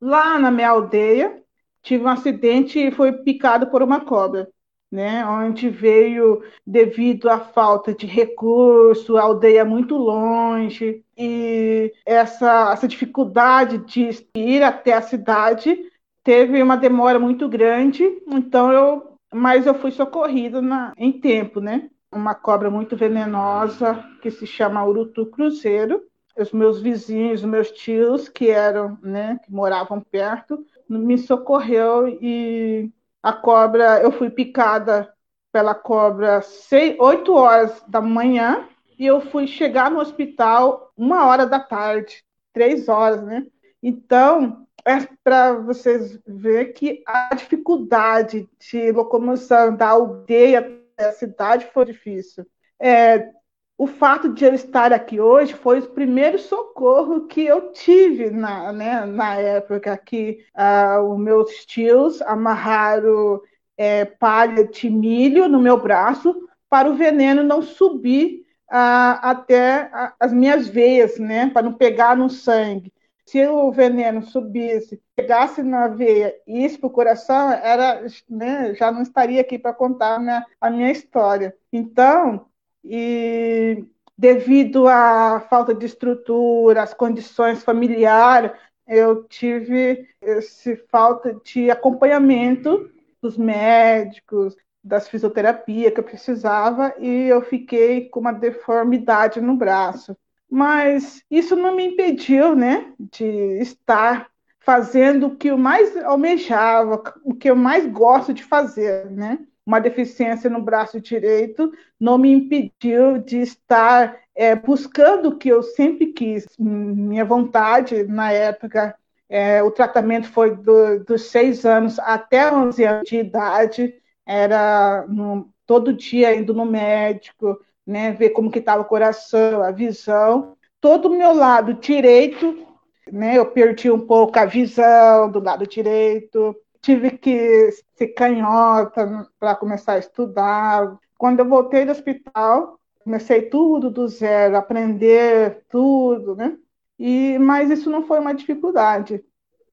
lá 0.00 0.38
na 0.38 0.50
minha 0.50 0.70
aldeia, 0.70 1.42
tive 1.82 2.04
um 2.04 2.08
acidente 2.08 2.78
e 2.78 2.90
fui 2.90 3.12
picado 3.12 3.66
por 3.68 3.82
uma 3.82 4.00
cobra. 4.00 4.48
Né, 4.92 5.26
onde 5.26 5.68
veio 5.68 6.40
devido 6.64 7.28
à 7.28 7.40
falta 7.40 7.92
de 7.92 8.06
recurso, 8.06 9.16
a 9.16 9.22
aldeia 9.22 9.64
muito 9.64 9.96
longe, 9.96 11.02
e 11.18 11.92
essa, 12.06 12.70
essa 12.72 12.86
dificuldade 12.86 13.78
de 13.78 14.10
ir 14.36 14.62
até 14.62 14.92
a 14.92 15.02
cidade 15.02 15.76
teve 16.22 16.62
uma 16.62 16.76
demora 16.76 17.18
muito 17.18 17.48
grande, 17.48 18.04
então 18.28 18.72
eu 18.72 19.14
mas 19.34 19.66
eu 19.66 19.74
fui 19.74 19.90
socorrida 19.90 20.62
na, 20.62 20.94
em 20.96 21.10
tempo, 21.10 21.60
né? 21.60 21.90
Uma 22.12 22.36
cobra 22.36 22.70
muito 22.70 22.96
venenosa 22.96 24.04
que 24.22 24.30
se 24.30 24.46
chama 24.46 24.86
urutu 24.86 25.26
cruzeiro. 25.26 26.00
Os 26.38 26.52
meus 26.52 26.80
vizinhos, 26.80 27.42
os 27.42 27.48
meus 27.48 27.70
tios 27.72 28.28
que 28.28 28.48
eram, 28.48 28.96
né, 29.02 29.38
que 29.44 29.52
moravam 29.52 30.00
perto, 30.00 30.64
me 30.88 31.18
socorreu 31.18 32.08
e 32.08 32.90
a 33.24 33.32
cobra, 33.32 34.02
eu 34.02 34.12
fui 34.12 34.28
picada 34.28 35.10
pela 35.50 35.74
cobra 35.74 36.42
seis, 36.42 36.94
8 36.98 37.32
horas 37.32 37.82
da 37.88 37.98
manhã 38.02 38.68
e 38.98 39.06
eu 39.06 39.18
fui 39.22 39.46
chegar 39.46 39.90
no 39.90 39.98
hospital 39.98 40.92
uma 40.94 41.24
hora 41.26 41.46
da 41.46 41.58
tarde, 41.58 42.22
três 42.52 42.86
horas, 42.86 43.22
né? 43.22 43.46
Então, 43.82 44.66
é 44.84 45.08
para 45.24 45.54
vocês 45.54 46.20
ver 46.26 46.74
que 46.74 47.02
a 47.06 47.34
dificuldade 47.34 48.46
de 48.60 48.92
locomoção 48.92 49.74
da 49.74 49.88
aldeia 49.88 50.58
até 50.58 51.08
a 51.08 51.12
cidade 51.12 51.70
foi 51.72 51.86
difícil. 51.86 52.46
É, 52.78 53.30
o 53.76 53.86
fato 53.86 54.32
de 54.32 54.44
eu 54.44 54.54
estar 54.54 54.92
aqui 54.92 55.20
hoje 55.20 55.54
foi 55.54 55.80
o 55.80 55.90
primeiro 55.90 56.38
socorro 56.38 57.26
que 57.26 57.44
eu 57.44 57.72
tive 57.72 58.30
na, 58.30 58.72
né, 58.72 59.04
na 59.04 59.34
época 59.34 59.96
que 59.96 60.44
uh, 60.56 61.02
os 61.02 61.18
meus 61.18 61.66
tios 61.66 62.22
amarraram 62.22 63.40
é, 63.76 64.04
palha 64.04 64.66
de 64.66 64.88
milho 64.88 65.48
no 65.48 65.60
meu 65.60 65.80
braço 65.80 66.48
para 66.68 66.88
o 66.88 66.94
veneno 66.94 67.42
não 67.42 67.62
subir 67.62 68.42
uh, 68.70 69.18
até 69.20 69.90
as 70.20 70.32
minhas 70.32 70.68
veias, 70.68 71.18
né, 71.18 71.50
para 71.50 71.62
não 71.62 71.72
pegar 71.72 72.16
no 72.16 72.30
sangue 72.30 72.92
se 73.26 73.46
o 73.46 73.72
veneno 73.72 74.22
subisse, 74.22 75.02
pegasse 75.16 75.62
na 75.62 75.88
veia 75.88 76.34
e 76.46 76.64
isso 76.64 76.78
para 76.78 76.86
o 76.86 76.90
coração, 76.90 77.52
era, 77.52 78.04
né, 78.28 78.74
já 78.74 78.92
não 78.92 79.02
estaria 79.02 79.40
aqui 79.40 79.58
para 79.58 79.72
contar 79.72 80.16
a 80.16 80.18
minha, 80.18 80.46
a 80.60 80.70
minha 80.70 80.90
história. 80.90 81.56
Então, 81.72 82.46
e 82.84 83.84
devido 84.16 84.86
à 84.86 85.40
falta 85.48 85.74
de 85.74 85.86
estrutura, 85.86 86.82
às 86.82 86.94
condições 86.94 87.62
familiares, 87.62 88.52
eu 88.86 89.24
tive 89.24 90.06
esse 90.20 90.76
falta 90.90 91.34
de 91.44 91.70
acompanhamento 91.70 92.90
dos 93.20 93.36
médicos, 93.36 94.54
das 94.82 95.08
fisioterapia 95.08 95.90
que 95.90 95.98
eu 95.98 96.04
precisava 96.04 96.94
e 96.98 97.24
eu 97.24 97.40
fiquei 97.42 98.08
com 98.08 98.20
uma 98.20 98.32
deformidade 98.32 99.40
no 99.40 99.56
braço 99.56 100.14
mas 100.54 101.20
isso 101.28 101.56
não 101.56 101.74
me 101.74 101.84
impediu, 101.84 102.54
né, 102.54 102.92
de 102.98 103.26
estar 103.60 104.30
fazendo 104.60 105.26
o 105.26 105.36
que 105.36 105.48
eu 105.48 105.58
mais 105.58 105.96
almejava, 105.96 107.02
o 107.24 107.34
que 107.34 107.50
eu 107.50 107.56
mais 107.56 107.86
gosto 107.86 108.32
de 108.32 108.44
fazer, 108.44 109.10
né? 109.10 109.40
Uma 109.66 109.80
deficiência 109.80 110.50
no 110.50 110.60
braço 110.60 111.00
direito 111.00 111.72
não 111.98 112.18
me 112.18 112.30
impediu 112.30 113.18
de 113.18 113.38
estar 113.38 114.18
é, 114.34 114.54
buscando 114.54 115.30
o 115.30 115.38
que 115.38 115.48
eu 115.48 115.62
sempre 115.62 116.08
quis. 116.12 116.46
Minha 116.58 117.24
vontade 117.24 118.04
na 118.04 118.30
época, 118.32 118.94
é, 119.28 119.62
o 119.62 119.70
tratamento 119.70 120.28
foi 120.28 120.54
do, 120.54 121.02
dos 121.04 121.22
seis 121.22 121.64
anos 121.64 121.98
até 121.98 122.52
11 122.52 122.84
anos 122.84 123.08
de 123.08 123.16
idade, 123.16 123.94
era 124.26 125.06
no, 125.08 125.48
todo 125.66 125.92
dia 125.92 126.34
indo 126.34 126.52
no 126.52 126.64
médico, 126.64 127.58
né, 127.86 128.12
ver 128.12 128.30
como 128.30 128.50
que 128.50 128.58
estava 128.58 128.82
o 128.82 128.86
coração, 128.86 129.62
a 129.62 129.70
visão. 129.70 130.56
Todo 130.80 131.08
o 131.08 131.16
meu 131.16 131.34
lado 131.34 131.74
direito, 131.74 132.66
né, 133.10 133.38
eu 133.38 133.46
perdi 133.46 133.90
um 133.90 134.06
pouco 134.06 134.38
a 134.38 134.44
visão 134.44 135.30
do 135.30 135.40
lado 135.40 135.66
direito, 135.66 136.54
tive 136.84 137.18
que 137.18 137.70
ser 137.96 138.08
canhota 138.08 139.28
para 139.38 139.54
começar 139.56 139.94
a 139.94 139.98
estudar. 139.98 140.98
Quando 141.18 141.40
eu 141.40 141.48
voltei 141.48 141.84
do 141.84 141.92
hospital, 141.92 142.78
comecei 143.02 143.42
tudo 143.48 143.90
do 143.90 144.06
zero, 144.08 144.56
aprender 144.56 145.64
tudo, 145.68 146.36
né? 146.36 146.58
E, 146.98 147.38
mas 147.38 147.70
isso 147.70 147.90
não 147.90 148.06
foi 148.06 148.20
uma 148.20 148.34
dificuldade. 148.34 149.24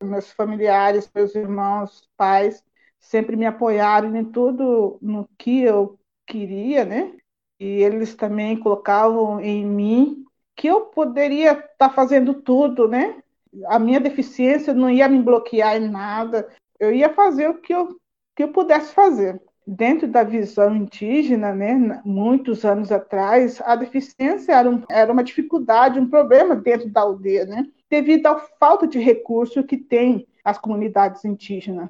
Meus 0.01 0.31
familiares, 0.31 1.09
meus 1.13 1.35
irmãos, 1.35 2.09
pais, 2.17 2.63
sempre 2.99 3.35
me 3.35 3.45
apoiaram 3.45 4.15
em 4.15 4.25
tudo 4.25 4.97
no 5.01 5.29
que 5.37 5.61
eu 5.61 5.99
queria, 6.25 6.85
né? 6.85 7.13
e 7.61 7.83
eles 7.83 8.15
também 8.15 8.57
colocavam 8.57 9.39
em 9.39 9.63
mim 9.63 10.25
que 10.55 10.65
eu 10.65 10.81
poderia 10.81 11.51
estar 11.51 11.75
tá 11.77 11.89
fazendo 11.91 12.33
tudo, 12.33 12.87
né? 12.87 13.21
A 13.67 13.77
minha 13.77 13.99
deficiência 13.99 14.73
não 14.73 14.89
ia 14.89 15.07
me 15.07 15.21
bloquear 15.21 15.77
em 15.77 15.87
nada, 15.87 16.49
eu 16.81 16.91
ia 16.91 17.13
fazer 17.13 17.47
o 17.47 17.61
que 17.61 17.71
eu, 17.71 17.95
que 18.35 18.43
eu 18.43 18.51
pudesse 18.51 18.91
fazer. 18.93 19.39
Dentro 19.65 20.07
da 20.07 20.23
visão 20.23 20.75
indígena, 20.75 21.53
né, 21.53 22.01
muitos 22.03 22.65
anos 22.65 22.91
atrás, 22.91 23.61
a 23.61 23.75
deficiência 23.75 24.53
era, 24.53 24.67
um, 24.67 24.83
era 24.89 25.13
uma 25.13 25.23
dificuldade, 25.23 25.99
um 25.99 26.09
problema 26.09 26.55
dentro 26.55 26.89
da 26.89 27.01
aldeia, 27.01 27.45
né, 27.45 27.67
devido 27.87 28.25
à 28.25 28.39
falta 28.59 28.87
de 28.87 28.97
recurso 28.97 29.63
que 29.63 29.77
tem 29.77 30.27
as 30.43 30.57
comunidades 30.57 31.23
indígenas. 31.23 31.87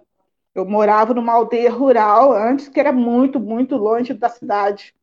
Eu 0.54 0.66
morava 0.66 1.14
numa 1.14 1.32
aldeia 1.32 1.72
rural 1.72 2.34
antes, 2.34 2.68
que 2.68 2.80
era 2.80 2.92
muito, 2.92 3.40
muito 3.40 3.78
longe 3.78 4.14
da 4.14 4.28
cidade 4.28 4.94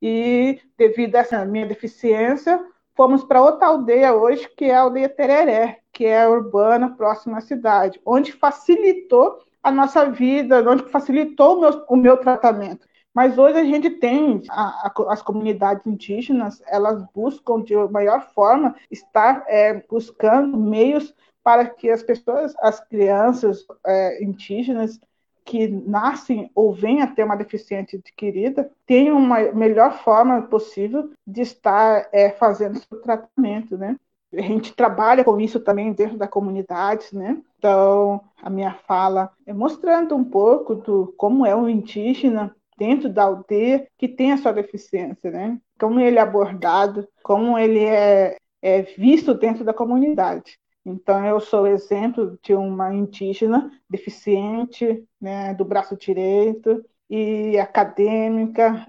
e 0.00 0.60
devido 0.78 1.16
a 1.16 1.20
essa 1.20 1.44
minha 1.44 1.66
deficiência, 1.66 2.64
fomos 2.94 3.24
para 3.24 3.42
outra 3.42 3.66
aldeia 3.66 4.14
hoje, 4.14 4.48
que 4.56 4.66
é 4.66 4.74
a 4.76 4.82
aldeia 4.82 5.08
Tereré, 5.08 5.80
que 5.94 6.04
é 6.04 6.28
urbana, 6.28 6.94
próxima 6.94 7.38
à 7.38 7.40
cidade, 7.40 8.00
onde 8.04 8.32
facilitou 8.32 9.38
a 9.62 9.70
nossa 9.70 10.10
vida, 10.10 10.68
onde 10.68 10.82
facilitou 10.90 11.56
o 11.56 11.60
meu, 11.60 11.84
o 11.88 11.96
meu 11.96 12.16
tratamento. 12.18 12.86
Mas 13.14 13.38
hoje 13.38 13.58
a 13.58 13.64
gente 13.64 13.88
tem 13.90 14.42
a, 14.50 14.88
a, 14.88 15.12
as 15.12 15.22
comunidades 15.22 15.86
indígenas, 15.86 16.60
elas 16.66 17.02
buscam 17.14 17.62
de 17.62 17.74
maior 17.90 18.28
forma 18.34 18.74
estar 18.90 19.44
é, 19.46 19.82
buscando 19.88 20.58
meios 20.58 21.14
para 21.42 21.66
que 21.66 21.88
as 21.88 22.02
pessoas, 22.02 22.54
as 22.58 22.80
crianças 22.80 23.64
é, 23.86 24.22
indígenas, 24.22 25.00
que 25.44 25.68
nascem 25.68 26.50
ou 26.54 26.72
vêm 26.72 27.02
a 27.02 27.06
ter 27.06 27.22
uma 27.22 27.36
deficiência 27.36 27.98
adquirida 27.98 28.70
tenham 28.86 29.18
uma 29.18 29.52
melhor 29.52 29.92
forma 30.02 30.40
possível 30.42 31.10
de 31.26 31.42
estar 31.42 32.08
é, 32.12 32.30
fazendo 32.30 32.78
seu 32.78 33.00
tratamento, 33.02 33.76
né? 33.76 33.96
A 34.36 34.42
gente 34.42 34.74
trabalha 34.74 35.24
com 35.24 35.40
isso 35.40 35.60
também 35.60 35.92
dentro 35.92 36.16
da 36.16 36.28
comunidade, 36.28 37.06
né? 37.12 37.40
Então, 37.58 38.20
a 38.42 38.50
minha 38.50 38.74
fala 38.86 39.30
é 39.46 39.52
mostrando 39.52 40.14
um 40.14 40.24
pouco 40.24 40.74
do 40.74 41.14
como 41.16 41.46
é 41.46 41.54
um 41.54 41.68
indígena 41.68 42.54
dentro 42.76 43.08
da 43.08 43.24
aldeia 43.24 43.86
que 43.96 44.08
tem 44.08 44.32
a 44.32 44.36
sua 44.36 44.52
deficiência, 44.52 45.30
né? 45.30 45.58
Como 45.78 46.00
ele 46.00 46.18
é 46.18 46.22
abordado, 46.22 47.06
como 47.22 47.58
ele 47.58 47.84
é, 47.84 48.36
é 48.60 48.82
visto 48.82 49.34
dentro 49.34 49.64
da 49.64 49.72
comunidade. 49.72 50.58
Então, 50.84 51.24
eu 51.24 51.40
sou 51.40 51.66
exemplo 51.66 52.38
de 52.42 52.54
uma 52.54 52.92
indígena 52.92 53.70
deficiente, 53.88 55.02
né, 55.18 55.54
do 55.54 55.64
braço 55.64 55.96
direito, 55.96 56.84
e 57.08 57.58
acadêmica, 57.58 58.86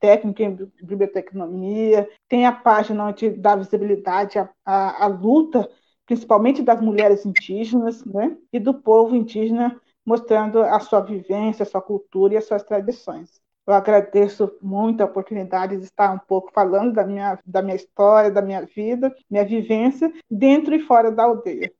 técnica 0.00 0.42
em 0.42 0.54
biblioteconomia, 0.82 2.08
tem 2.28 2.46
a 2.46 2.52
página 2.52 3.06
onde 3.06 3.30
dá 3.30 3.56
visibilidade 3.56 4.38
à, 4.38 4.48
à, 4.64 5.04
à 5.04 5.06
luta, 5.06 5.68
principalmente 6.06 6.62
das 6.62 6.80
mulheres 6.80 7.26
indígenas 7.26 8.04
né, 8.04 8.36
e 8.52 8.58
do 8.58 8.74
povo 8.74 9.14
indígena, 9.14 9.80
mostrando 10.04 10.62
a 10.62 10.78
sua 10.80 11.00
vivência, 11.00 11.62
a 11.62 11.66
sua 11.66 11.82
cultura 11.82 12.34
e 12.34 12.36
as 12.36 12.46
suas 12.46 12.62
tradições. 12.62 13.40
Eu 13.66 13.74
agradeço 13.74 14.52
muito 14.62 15.00
a 15.00 15.06
oportunidade 15.06 15.76
de 15.76 15.84
estar 15.84 16.12
um 16.12 16.18
pouco 16.18 16.52
falando 16.52 16.92
da 16.94 17.04
minha, 17.04 17.36
da 17.44 17.60
minha 17.60 17.74
história, 17.74 18.30
da 18.30 18.40
minha 18.40 18.64
vida, 18.64 19.12
minha 19.28 19.44
vivência, 19.44 20.12
dentro 20.30 20.72
e 20.72 20.80
fora 20.80 21.10
da 21.10 21.24
aldeia. 21.24 21.72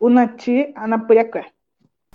Unati 0.00 0.72
Anapuriaqué. 0.76 1.46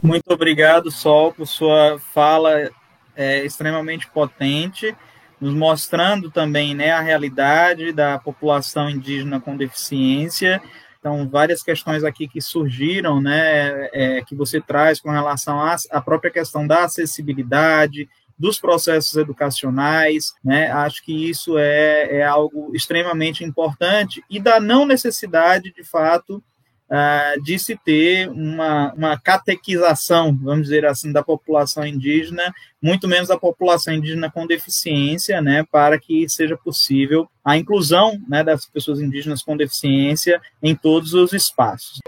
Muito 0.02 0.32
obrigado, 0.32 0.90
Sol, 0.90 1.34
por 1.34 1.46
sua 1.46 2.00
fala 2.00 2.72
é, 3.16 3.44
extremamente 3.44 4.10
potente, 4.10 4.96
nos 5.42 5.56
mostrando 5.56 6.30
também 6.30 6.76
né, 6.76 6.92
a 6.92 7.02
realidade 7.02 7.92
da 7.92 8.20
população 8.20 8.88
indígena 8.88 9.42
com 9.42 9.58
deficiência. 9.58 10.62
Então, 11.00 11.28
várias 11.28 11.64
questões 11.64 12.04
aqui 12.04 12.28
que 12.28 12.40
surgiram, 12.40 13.20
né, 13.20 13.90
é, 13.92 14.22
que 14.24 14.36
você 14.36 14.62
traz 14.62 15.02
com 15.02 15.10
relação 15.10 15.60
à, 15.60 16.00
própria 16.00 16.30
questão 16.30 16.68
da 16.68 16.84
acessibilidade, 16.84 18.08
dos 18.38 18.60
processos 18.60 19.16
educacionais, 19.16 20.34
né? 20.44 20.72
Acho 20.72 21.04
que 21.04 21.30
isso 21.30 21.60
é, 21.60 22.18
é 22.18 22.24
algo 22.24 22.72
extremamente 22.74 23.44
importante 23.44 24.24
e 24.28 24.40
da 24.40 24.60
não 24.60 24.84
necessidade, 24.84 25.72
de 25.72 25.84
fato, 25.84 26.44
uh, 26.92 27.42
de 27.42 27.58
se 27.58 27.78
ter 27.78 28.30
uma, 28.30 28.94
uma 28.94 29.18
catequização, 29.18 30.38
vamos 30.38 30.64
dizer 30.64 30.86
assim, 30.86 31.12
da 31.12 31.24
população 31.24 31.86
indígena, 31.86 32.54
muito 32.82 33.08
menos 33.08 33.30
da 33.30 33.38
população 33.38 33.94
indígena 33.94 34.30
com 34.30 34.46
deficiência, 34.46 35.42
né, 35.42 35.64
para 35.72 35.98
que 35.98 36.28
seja 36.28 36.58
possível 36.58 37.30
a 37.44 37.58
inclusão 37.58 38.20
né, 38.28 38.44
das 38.44 38.66
pessoas 38.66 39.00
indígenas 39.00 39.42
com 39.42 39.56
deficiência 39.56 40.42
em 40.62 40.76
todos 40.76 41.14
os 41.14 41.32
espaços. 41.32 42.00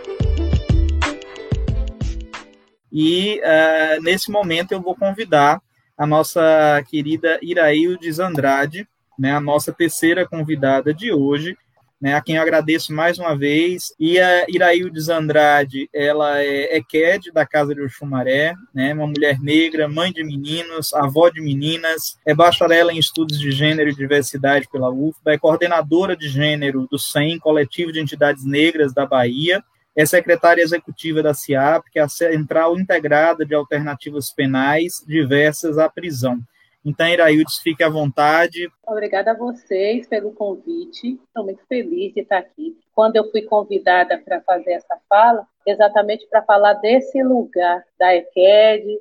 E 2.91 3.39
uh, 3.39 4.03
nesse 4.03 4.29
momento 4.29 4.73
eu 4.73 4.81
vou 4.81 4.95
convidar 4.95 5.59
a 5.97 6.05
nossa 6.05 6.83
querida 6.89 7.39
Iraildes 7.41 8.19
Andrade, 8.19 8.87
né, 9.17 9.33
a 9.33 9.39
nossa 9.39 9.71
terceira 9.71 10.27
convidada 10.27 10.93
de 10.93 11.11
hoje, 11.11 11.57
né, 12.03 12.15
a 12.15 12.22
quem 12.22 12.36
eu 12.36 12.41
agradeço 12.41 12.91
mais 12.91 13.17
uma 13.17 13.33
vez. 13.33 13.95
E 13.98 14.19
a 14.19 14.45
Iraildes 14.50 15.07
Andrade, 15.07 15.89
ela 15.93 16.43
é, 16.43 16.77
é 16.77 16.83
da 17.33 17.45
Casa 17.45 17.74
de 17.74 17.81
Oxumaré, 17.81 18.53
né, 18.75 18.93
uma 18.93 19.07
mulher 19.07 19.39
negra, 19.39 19.88
mãe 19.88 20.12
de 20.12 20.22
meninos, 20.22 20.93
avó 20.93 21.29
de 21.29 21.39
meninas, 21.39 22.19
é 22.25 22.36
bacharela 22.36 22.91
em 22.91 22.98
Estudos 22.98 23.39
de 23.39 23.51
Gênero 23.51 23.89
e 23.89 23.95
Diversidade 23.95 24.67
pela 24.69 24.89
UFBA, 24.89 25.31
é 25.31 25.38
coordenadora 25.38 26.13
de 26.13 26.27
gênero 26.27 26.86
do 26.91 27.00
SEM, 27.00 27.39
Coletivo 27.39 27.93
de 27.93 28.01
Entidades 28.01 28.43
Negras 28.43 28.93
da 28.93 29.05
Bahia, 29.05 29.63
é 29.95 30.05
secretária 30.05 30.62
executiva 30.62 31.24
da 31.24 31.33
CIAP, 31.33 31.89
que 31.89 32.00
é 32.00 32.01
a 32.01 32.10
Central 32.10 32.77
Integrada 32.77 33.45
de 33.45 33.55
Alternativas 33.55 34.29
Penais 34.29 35.01
Diversas 35.07 35.77
à 35.77 35.88
Prisão. 35.88 36.41
Então, 36.85 37.07
Iraildes, 37.07 37.59
fique 37.59 37.81
à 37.81 37.89
vontade. 37.89 38.69
Obrigada 38.85 39.31
a 39.31 39.37
vocês 39.37 40.05
pelo 40.07 40.33
convite. 40.33 41.19
Estou 41.27 41.45
muito 41.45 41.65
feliz 41.65 42.13
de 42.13 42.21
estar 42.21 42.39
aqui. 42.39 42.77
Quando 42.93 43.15
eu 43.15 43.31
fui 43.31 43.41
convidada 43.43 44.17
para 44.17 44.41
fazer 44.41 44.73
essa 44.73 44.99
fala, 45.07 45.47
exatamente 45.65 46.27
para 46.27 46.43
falar 46.43 46.73
desse 46.73 47.23
lugar 47.23 47.83
da 47.97 48.13
EQED 48.13 48.99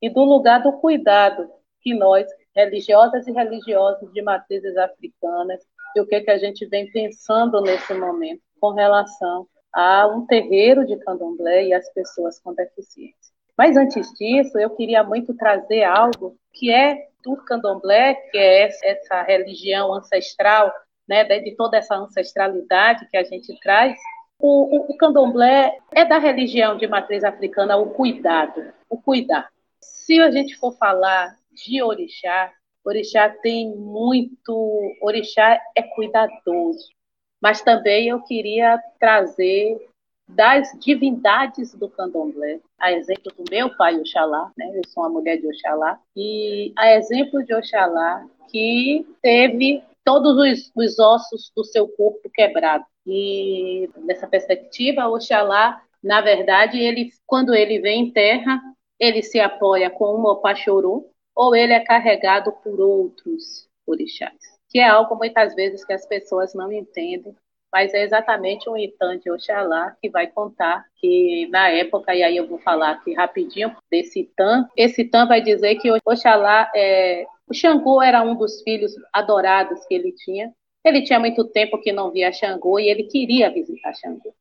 e 0.00 0.08
do 0.08 0.22
lugar 0.22 0.62
do 0.62 0.74
cuidado 0.74 1.50
que 1.80 1.92
nós, 1.92 2.26
religiosas 2.54 3.26
e 3.26 3.32
religiosos 3.32 4.12
de 4.12 4.22
matrizes 4.22 4.76
africanas, 4.76 5.60
e 5.96 6.00
o 6.00 6.06
que, 6.06 6.20
que 6.20 6.30
a 6.30 6.38
gente 6.38 6.64
vem 6.66 6.90
pensando 6.90 7.60
nesse 7.60 7.94
momento 7.94 8.42
com 8.60 8.70
relação 8.70 9.46
a 9.72 10.06
um 10.06 10.24
terreiro 10.24 10.86
de 10.86 10.96
candomblé 10.98 11.66
e 11.66 11.74
as 11.74 11.92
pessoas 11.92 12.38
com 12.38 12.54
deficiência. 12.54 13.34
Mas 13.56 13.76
antes 13.76 14.12
disso, 14.14 14.58
eu 14.58 14.70
queria 14.70 15.02
muito 15.02 15.34
trazer 15.34 15.84
algo 15.84 16.36
que 16.52 16.72
é 16.72 17.08
do 17.24 17.36
candomblé, 17.36 18.14
que 18.14 18.38
é 18.38 18.70
essa 18.82 19.22
religião 19.22 19.94
ancestral, 19.94 20.72
né, 21.08 21.24
de 21.24 21.54
toda 21.56 21.76
essa 21.76 21.96
ancestralidade 21.96 23.08
que 23.08 23.16
a 23.16 23.24
gente 23.24 23.58
traz. 23.60 23.98
O, 24.38 24.76
o, 24.76 24.92
o 24.92 24.96
candomblé 24.96 25.78
é 25.92 26.04
da 26.04 26.18
religião 26.18 26.76
de 26.76 26.86
matriz 26.86 27.24
africana 27.24 27.76
o 27.76 27.90
cuidado, 27.90 28.72
o 28.88 29.00
cuidar. 29.00 29.48
Se 29.80 30.20
a 30.20 30.30
gente 30.30 30.56
for 30.56 30.76
falar 30.76 31.36
de 31.52 31.82
orixá, 31.82 32.52
orixá 32.84 33.28
tem 33.28 33.74
muito, 33.74 34.96
orixá 35.00 35.60
é 35.74 35.82
cuidadoso, 35.82 36.88
mas 37.40 37.62
também 37.62 38.08
eu 38.08 38.22
queria 38.22 38.78
trazer 38.98 39.78
das 40.28 40.70
divindades 40.80 41.74
do 41.74 41.88
candomblé, 41.88 42.60
a 42.78 42.92
exemplo 42.92 43.32
do 43.36 43.44
meu 43.50 43.74
pai 43.76 43.96
Oxalá, 43.98 44.50
né? 44.56 44.70
eu 44.74 44.82
sou 44.88 45.02
uma 45.02 45.10
mulher 45.10 45.38
de 45.38 45.46
Oxalá, 45.46 46.00
e 46.16 46.72
a 46.76 46.92
exemplo 46.94 47.44
de 47.44 47.54
Oxalá 47.54 48.26
que 48.50 49.06
teve 49.22 49.82
todos 50.04 50.36
os, 50.36 50.72
os 50.74 50.98
ossos 50.98 51.52
do 51.54 51.64
seu 51.64 51.88
corpo 51.88 52.28
quebrados. 52.32 52.86
E 53.06 53.88
nessa 53.98 54.26
perspectiva, 54.26 55.08
Oxalá, 55.08 55.82
na 56.02 56.20
verdade, 56.20 56.78
ele, 56.78 57.10
quando 57.26 57.54
ele 57.54 57.78
vem 57.80 58.06
em 58.06 58.10
terra, 58.10 58.60
ele 58.98 59.22
se 59.22 59.40
apoia 59.40 59.90
com 59.90 60.14
uma 60.14 60.32
opachorô, 60.32 61.10
ou 61.34 61.54
ele 61.54 61.72
é 61.72 61.80
carregado 61.80 62.52
por 62.62 62.80
outros 62.80 63.68
orixás 63.86 64.54
que 64.74 64.80
é 64.80 64.88
algo 64.88 65.14
muitas 65.14 65.54
vezes 65.54 65.84
que 65.84 65.92
as 65.92 66.04
pessoas 66.04 66.52
não 66.52 66.72
entendem, 66.72 67.32
mas 67.74 67.92
é 67.92 68.04
exatamente 68.04 68.70
um 68.70 68.76
Itan 68.76 69.18
de 69.18 69.28
Oxalá 69.32 69.96
que 70.00 70.08
vai 70.08 70.28
contar 70.28 70.86
que 70.94 71.48
na 71.48 71.70
época, 71.70 72.14
e 72.14 72.22
aí 72.22 72.36
eu 72.36 72.46
vou 72.46 72.56
falar 72.60 72.92
aqui 72.92 73.12
rapidinho 73.14 73.76
desse 73.90 74.20
Itan, 74.20 74.68
esse 74.76 75.02
Itan 75.02 75.26
vai 75.26 75.40
dizer 75.40 75.74
que 75.80 75.90
Oxalá, 76.06 76.70
é, 76.72 77.26
o 77.48 77.52
Xangô 77.52 78.00
era 78.00 78.22
um 78.22 78.36
dos 78.36 78.62
filhos 78.62 78.92
adorados 79.12 79.84
que 79.86 79.94
ele 79.94 80.12
tinha, 80.12 80.54
ele 80.84 81.02
tinha 81.02 81.18
muito 81.18 81.44
tempo 81.46 81.80
que 81.80 81.90
não 81.90 82.12
via 82.12 82.32
Xangô 82.32 82.78
e 82.78 82.88
ele 82.88 83.08
queria 83.08 83.50
visitar 83.50 83.92
Xangô. 83.92 84.32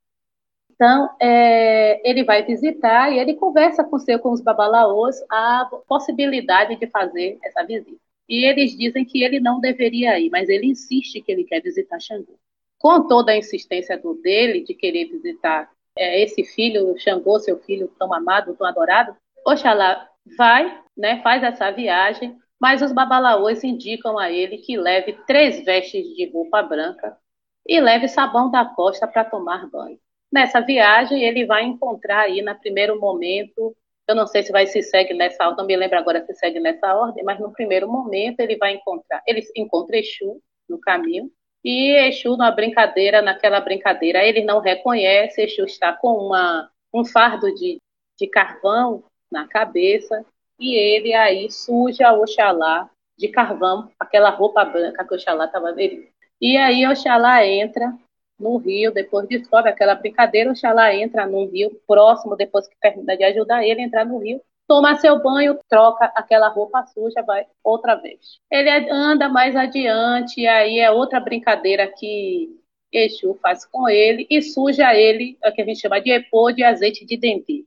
Então, 0.70 1.10
é, 1.20 2.08
ele 2.08 2.24
vai 2.24 2.44
visitar 2.44 3.12
e 3.12 3.18
ele 3.18 3.34
conversa 3.34 3.84
com, 3.84 3.98
seu, 3.98 4.20
com 4.20 4.32
os 4.32 4.42
babalaôs 4.42 5.16
a 5.28 5.68
possibilidade 5.88 6.76
de 6.76 6.86
fazer 6.86 7.40
essa 7.44 7.64
visita. 7.64 7.98
E 8.30 8.46
eles 8.46 8.78
dizem 8.78 9.04
que 9.04 9.24
ele 9.24 9.40
não 9.40 9.60
deveria 9.60 10.20
ir, 10.20 10.30
mas 10.30 10.50
ele 10.50 10.68
insiste 10.68 11.20
que 11.20 11.32
ele 11.32 11.46
quer 11.46 11.64
visitar 11.64 12.00
Xangô. 12.00 12.38
Com 12.84 13.08
toda 13.08 13.32
a 13.32 13.38
insistência 13.38 13.98
do 13.98 14.16
dele 14.16 14.62
de 14.62 14.74
querer 14.74 15.06
visitar 15.06 15.72
é, 15.98 16.22
esse 16.22 16.44
filho, 16.44 16.94
Xangô, 17.00 17.40
seu 17.40 17.58
filho 17.60 17.88
tão 17.98 18.14
amado, 18.14 18.58
tão 18.58 18.68
adorado, 18.68 19.16
Oxalá 19.48 20.10
vai, 20.38 20.82
né, 20.98 21.22
faz 21.22 21.42
essa 21.44 21.72
viagem, 21.72 22.38
mas 22.60 22.82
os 22.82 22.92
babalaôs 22.92 23.64
indicam 23.64 24.20
a 24.20 24.30
ele 24.30 24.58
que 24.58 24.76
leve 24.76 25.14
três 25.26 25.64
vestes 25.64 26.06
de 26.14 26.30
roupa 26.30 26.62
branca 26.62 27.18
e 27.66 27.80
leve 27.80 28.10
sabão 28.10 28.52
da 28.52 28.66
costa 28.66 29.08
para 29.08 29.24
tomar 29.24 29.70
banho. 29.70 29.98
Nessa 30.30 30.60
viagem, 30.60 31.24
ele 31.24 31.46
vai 31.46 31.64
encontrar 31.64 32.24
aí, 32.24 32.42
no 32.42 32.54
primeiro 32.60 33.00
momento, 33.00 33.74
eu 34.10 34.16
não 34.16 34.28
sei 34.28 34.44
se 34.44 34.52
vai 34.52 34.68
se 34.68 34.82
segue 34.82 35.14
nessa 35.14 35.46
ordem, 35.46 35.60
não 35.60 35.66
me 35.66 35.78
lembro 35.78 35.98
agora 35.98 36.26
se 36.26 36.34
segue 36.34 36.60
nessa 36.60 36.94
ordem, 36.94 37.24
mas 37.24 37.40
no 37.40 37.54
primeiro 37.54 37.90
momento 37.90 38.42
ele 38.42 38.58
vai 38.58 38.74
encontrar, 38.74 39.24
ele 39.26 39.42
encontra 39.56 39.98
Exu 39.98 40.42
no 40.68 40.78
caminho, 40.82 41.32
e 41.64 41.96
Exu 42.08 42.36
na 42.36 42.52
brincadeira, 42.52 43.22
naquela 43.22 43.60
brincadeira, 43.62 44.24
ele 44.24 44.44
não 44.44 44.60
reconhece, 44.60 45.42
Exu 45.42 45.64
está 45.66 45.94
com 45.94 46.14
uma, 46.18 46.70
um 46.94 47.06
fardo 47.06 47.54
de, 47.56 47.80
de 48.20 48.28
carvão 48.28 49.04
na 49.32 49.48
cabeça, 49.48 50.26
e 50.60 50.76
ele 50.76 51.14
aí 51.14 51.50
suja 51.52 52.14
Oxalá 52.14 52.90
de 53.18 53.28
carvão, 53.28 53.92
aquela 54.00 54.30
roupa 54.30 54.66
branca 54.66 55.06
que 55.06 55.16
Oxalá 55.16 55.46
estava 55.46 55.72
vendo. 55.74 56.06
E 56.42 56.58
aí 56.58 56.86
Oxalá 56.88 57.46
entra 57.46 57.94
no 58.40 58.58
rio, 58.58 58.92
depois 58.92 59.28
descobre 59.28 59.70
aquela 59.70 59.96
brincadeira, 59.96 60.52
Oxalá 60.52 60.94
entra 60.94 61.26
no 61.26 61.46
rio, 61.46 61.80
próximo, 61.88 62.36
depois 62.36 62.68
que 62.68 62.76
termina 62.80 63.16
de 63.16 63.24
ajudar 63.24 63.66
ele, 63.66 63.82
entrar 63.82 64.06
no 64.06 64.18
rio, 64.18 64.42
toma 64.74 64.96
seu 64.96 65.22
banho, 65.22 65.60
troca 65.70 66.06
aquela 66.16 66.48
roupa 66.48 66.84
suja, 66.88 67.22
vai 67.22 67.46
outra 67.64 67.94
vez. 67.94 68.40
Ele 68.52 68.72
anda 68.90 69.30
mais 69.30 69.56
adiante, 69.56 70.42
e 70.42 70.48
aí 70.48 70.80
é 70.80 70.90
outra 70.90 71.20
brincadeira 71.20 71.88
que 71.88 72.50
Exu 72.92 73.38
faz 73.40 73.66
com 73.68 73.88
ele 73.88 74.26
e 74.32 74.42
suja 74.42 74.96
ele, 74.96 75.38
é 75.44 75.50
o 75.50 75.54
que 75.54 75.62
a 75.62 75.66
gente 75.66 75.80
chama 75.80 76.02
de 76.02 76.10
epô 76.10 76.52
de 76.52 76.64
azeite 76.64 77.06
de 77.06 77.16
dendê. 77.16 77.66